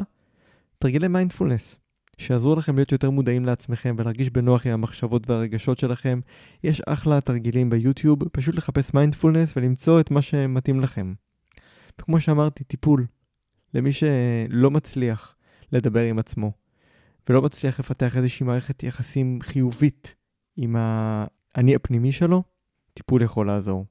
תרגילי 0.79 1.09
מיינדפולנס, 1.09 1.81
שיעזרו 2.19 2.55
לכם 2.55 2.77
להיות 2.77 2.93
יותר 2.93 3.11
מודעים 3.11 3.45
לעצמכם 3.45 3.95
ולהרגיש 3.99 4.31
בנוח 4.31 4.67
עם 4.67 4.73
המחשבות 4.73 5.31
והרגשות 5.31 5.79
שלכם. 5.79 6.21
יש 6.65 6.81
אחלה 6.81 7.21
תרגילים 7.21 7.71
ביוטיוב, 7.71 8.29
פשוט 8.29 8.55
לחפש 8.55 8.95
מיינדפולנס 8.95 9.57
ולמצוא 9.57 10.01
את 10.01 10.11
מה 10.11 10.23
שמתאים 10.23 10.81
לכם. 10.81 11.15
וכמו 12.01 12.21
שאמרתי, 12.21 12.65
טיפול. 12.65 13.07
למי 13.75 13.93
שלא 13.93 14.71
מצליח 14.71 15.37
לדבר 15.73 16.01
עם 16.01 16.19
עצמו, 16.19 16.53
ולא 17.29 17.43
מצליח 17.43 17.81
לפתח 17.81 18.17
איזושהי 18.17 18.47
מערכת 18.47 18.83
יחסים 18.83 19.39
חיובית 19.43 20.15
עם 20.57 20.77
האני 20.79 21.75
הפנימי 21.75 22.13
שלו, 22.13 22.43
טיפול 22.95 23.23
יכול 23.23 23.47
לעזור. 23.47 23.87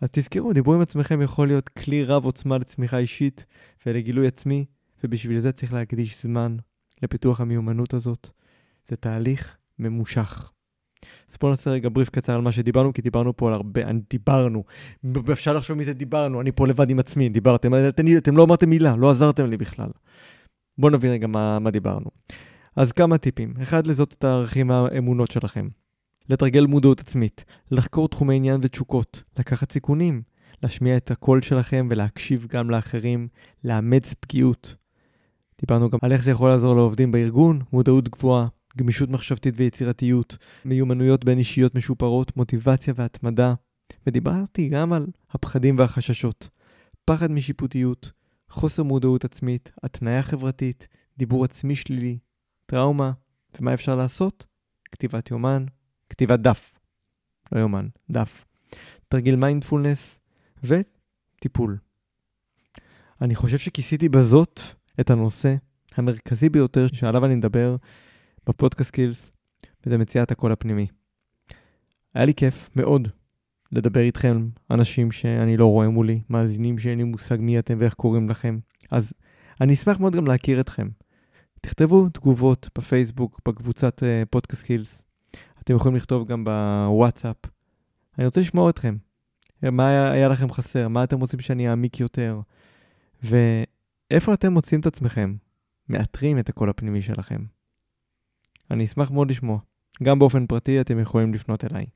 אז 0.00 0.08
תזכרו, 0.12 0.52
דיבור 0.52 0.74
עם 0.74 0.80
עצמכם 0.80 1.22
יכול 1.22 1.46
להיות 1.46 1.68
כלי 1.68 2.04
רב 2.04 2.24
עוצמה 2.24 2.58
לצמיחה 2.58 2.98
אישית 2.98 3.46
ולגילוי 3.86 4.26
עצמי, 4.26 4.64
ובשביל 5.04 5.40
זה 5.40 5.52
צריך 5.52 5.72
להקדיש 5.72 6.22
זמן 6.22 6.56
לפיתוח 7.02 7.40
המיומנות 7.40 7.94
הזאת. 7.94 8.30
זה 8.88 8.96
תהליך 8.96 9.56
ממושך. 9.78 10.52
אז 11.30 11.36
בואו 11.40 11.50
נעשה 11.50 11.70
רגע 11.70 11.88
בריף 11.92 12.10
קצר 12.10 12.34
על 12.34 12.40
מה 12.40 12.52
שדיברנו, 12.52 12.92
כי 12.92 13.02
דיברנו 13.02 13.36
פה 13.36 13.48
על 13.48 13.54
הרבה, 13.54 13.80
דיברנו. 14.10 14.64
אפשר 15.32 15.52
לחשוב 15.52 15.78
מזה 15.78 15.92
דיברנו, 15.92 16.40
אני 16.40 16.52
פה 16.52 16.66
לבד 16.66 16.90
עם 16.90 16.98
עצמי, 16.98 17.28
דיברתם, 17.28 17.74
אתם, 17.88 18.04
אתם 18.16 18.36
לא 18.36 18.44
אמרתם 18.44 18.70
מילה, 18.70 18.96
לא 18.96 19.10
עזרתם 19.10 19.46
לי 19.46 19.56
בכלל. 19.56 19.88
בואו 20.78 20.92
נבין 20.92 21.10
רגע 21.10 21.26
מה, 21.26 21.58
מה 21.58 21.70
דיברנו. 21.70 22.10
אז 22.76 22.92
כמה 22.92 23.18
טיפים. 23.18 23.54
אחד, 23.62 23.86
לזאת 23.86 24.12
את 24.18 24.24
הערכים 24.24 24.70
האמונות 24.70 25.30
שלכם. 25.30 25.68
לתרגל 26.28 26.66
מודעות 26.66 27.00
עצמית, 27.00 27.44
לחקור 27.70 28.08
תחומי 28.08 28.36
עניין 28.36 28.60
ותשוקות, 28.62 29.22
לקחת 29.38 29.72
סיכונים, 29.72 30.22
להשמיע 30.62 30.96
את 30.96 31.10
הקול 31.10 31.42
שלכם 31.42 31.86
ולהקשיב 31.90 32.46
גם 32.50 32.70
לאחרים, 32.70 33.28
לאמץ 33.64 34.14
פגיעות. 34.20 34.74
דיברנו 35.60 35.90
גם 35.90 35.98
על 36.02 36.12
איך 36.12 36.24
זה 36.24 36.30
יכול 36.30 36.48
לעזור 36.48 36.76
לעובדים 36.76 37.12
בארגון, 37.12 37.62
מודעות 37.72 38.08
גבוהה, 38.08 38.48
גמישות 38.76 39.10
מחשבתית 39.10 39.54
ויצירתיות, 39.56 40.36
מיומנויות 40.64 41.24
בין 41.24 41.38
אישיות 41.38 41.74
משופרות, 41.74 42.36
מוטיבציה 42.36 42.94
והתמדה. 42.96 43.54
ודיברתי 44.06 44.68
גם 44.68 44.92
על 44.92 45.06
הפחדים 45.30 45.78
והחששות. 45.78 46.48
פחד 47.04 47.30
משיפוטיות, 47.30 48.12
חוסר 48.50 48.82
מודעות 48.82 49.24
עצמית, 49.24 49.70
התניה 49.82 50.22
חברתית, 50.22 50.88
דיבור 51.18 51.44
עצמי 51.44 51.76
שלילי, 51.76 52.18
טראומה, 52.66 53.12
ומה 53.60 53.74
אפשר 53.74 53.96
לעשות? 53.96 54.46
כתיבת 54.92 55.30
יומן, 55.30 55.64
כתיבת 56.10 56.40
דף, 56.40 56.78
לא 57.52 57.60
יומן, 57.60 57.88
דף. 58.10 58.44
תרגיל 59.08 59.36
מיינדפולנס 59.36 60.18
וטיפול. 60.64 61.78
אני 63.20 63.34
חושב 63.34 63.58
שכיסיתי 63.58 64.08
בזאת 64.08 64.60
את 65.00 65.10
הנושא 65.10 65.54
המרכזי 65.96 66.48
ביותר 66.48 66.86
שעליו 66.86 67.24
אני 67.24 67.34
מדבר 67.34 67.76
בפודקאסט 68.46 68.90
קילס, 68.90 69.32
וזה 69.86 69.98
מציאת 69.98 70.30
הקול 70.30 70.52
הפנימי. 70.52 70.86
היה 72.14 72.24
לי 72.24 72.34
כיף 72.34 72.70
מאוד 72.76 73.08
לדבר 73.72 74.00
איתכם, 74.00 74.48
אנשים 74.70 75.12
שאני 75.12 75.56
לא 75.56 75.66
רואה 75.66 75.88
מולי, 75.88 76.22
מאזינים 76.30 76.78
שאין 76.78 76.98
לי 76.98 77.04
מושג 77.04 77.36
מי 77.40 77.58
אתם 77.58 77.76
ואיך 77.80 77.94
קוראים 77.94 78.28
לכם. 78.28 78.58
אז 78.90 79.12
אני 79.60 79.74
אשמח 79.74 80.00
מאוד 80.00 80.16
גם 80.16 80.26
להכיר 80.26 80.60
אתכם. 80.60 80.88
תכתבו 81.60 82.08
תגובות 82.08 82.68
בפייסבוק, 82.78 83.40
בקבוצת 83.48 84.02
פודקאסט 84.30 84.62
uh, 84.62 84.66
קילס. 84.66 85.04
אתם 85.62 85.74
יכולים 85.74 85.96
לכתוב 85.96 86.26
גם 86.26 86.44
בוואטסאפ. 86.44 87.36
אני 88.18 88.26
רוצה 88.26 88.40
לשמוע 88.40 88.70
אתכם. 88.70 88.96
מה 89.62 90.10
היה 90.12 90.28
לכם 90.28 90.50
חסר? 90.50 90.88
מה 90.88 91.04
אתם 91.04 91.20
רוצים 91.20 91.40
שאני 91.40 91.68
אעמיק 91.68 92.00
יותר? 92.00 92.40
ואיפה 94.10 94.34
אתם 94.34 94.52
מוצאים 94.52 94.80
את 94.80 94.86
עצמכם? 94.86 95.34
מאתרים 95.88 96.38
את 96.38 96.48
הקול 96.48 96.70
הפנימי 96.70 97.02
שלכם. 97.02 97.40
אני 98.70 98.84
אשמח 98.84 99.10
מאוד 99.10 99.30
לשמוע. 99.30 99.58
גם 100.02 100.18
באופן 100.18 100.46
פרטי 100.46 100.80
אתם 100.80 100.98
יכולים 100.98 101.34
לפנות 101.34 101.64
אליי. 101.64 101.86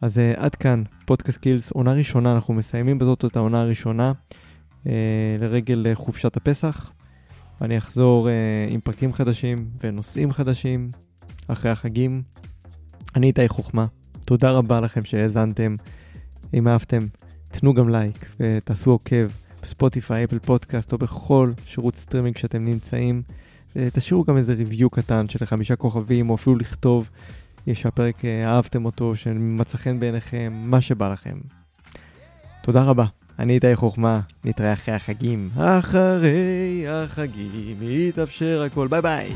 אז 0.00 0.18
uh, 0.18 0.40
עד 0.40 0.54
כאן, 0.54 0.82
פודקאסט 1.04 1.38
קילס, 1.38 1.70
עונה 1.70 1.92
ראשונה, 1.92 2.34
אנחנו 2.34 2.54
מסיימים 2.54 2.98
בזאת 2.98 3.24
את 3.24 3.36
העונה 3.36 3.62
הראשונה 3.62 4.12
uh, 4.84 4.88
לרגל 5.40 5.86
uh, 5.92 5.94
חופשת 5.94 6.36
הפסח. 6.36 6.92
ואני 7.60 7.78
אחזור 7.78 8.28
uh, 8.28 8.72
עם 8.72 8.80
פרקים 8.80 9.12
חדשים 9.12 9.70
ונושאים 9.80 10.32
חדשים 10.32 10.90
אחרי 11.48 11.70
החגים. 11.70 12.22
אני 13.16 13.26
איתי 13.26 13.48
חוכמה, 13.48 13.86
תודה 14.24 14.50
רבה 14.50 14.80
לכם 14.80 15.04
שהאזנתם. 15.04 15.76
אם 16.54 16.68
אהבתם, 16.68 17.06
תנו 17.48 17.74
גם 17.74 17.88
לייק 17.88 18.26
ותעשו 18.40 18.90
עוקב 18.90 19.26
בספוטיפיי, 19.66 20.24
Apple 20.24 20.38
Podcast 20.38 20.92
או 20.92 20.98
בכל 20.98 21.52
שירות 21.66 21.96
סטרימינג 21.96 22.38
שאתם 22.38 22.64
נמצאים. 22.64 23.22
ותשאירו 23.76 24.24
גם 24.24 24.36
איזה 24.36 24.54
review 24.54 24.90
קטן 24.90 25.28
של 25.28 25.46
חמישה 25.46 25.76
כוכבים, 25.76 26.30
או 26.30 26.34
אפילו 26.34 26.56
לכתוב 26.56 27.10
שהפרק 27.74 28.24
אה, 28.24 28.48
אהבתם 28.48 28.84
אותו, 28.84 29.16
שמצא 29.16 29.78
חן 29.78 30.00
בעיניכם, 30.00 30.52
מה 30.56 30.80
שבא 30.80 31.12
לכם. 31.12 31.38
תודה 32.62 32.82
רבה. 32.82 33.04
אני 33.38 33.54
איתי 33.54 33.76
חוכמה, 33.76 34.20
נתראה 34.44 34.72
אחרי 34.72 34.94
החגים. 34.94 35.48
אחרי 35.56 36.84
החגים 36.88 37.76
יתאפשר 37.82 38.62
הכל, 38.66 38.86
ביי 38.86 39.02
ביי. 39.02 39.32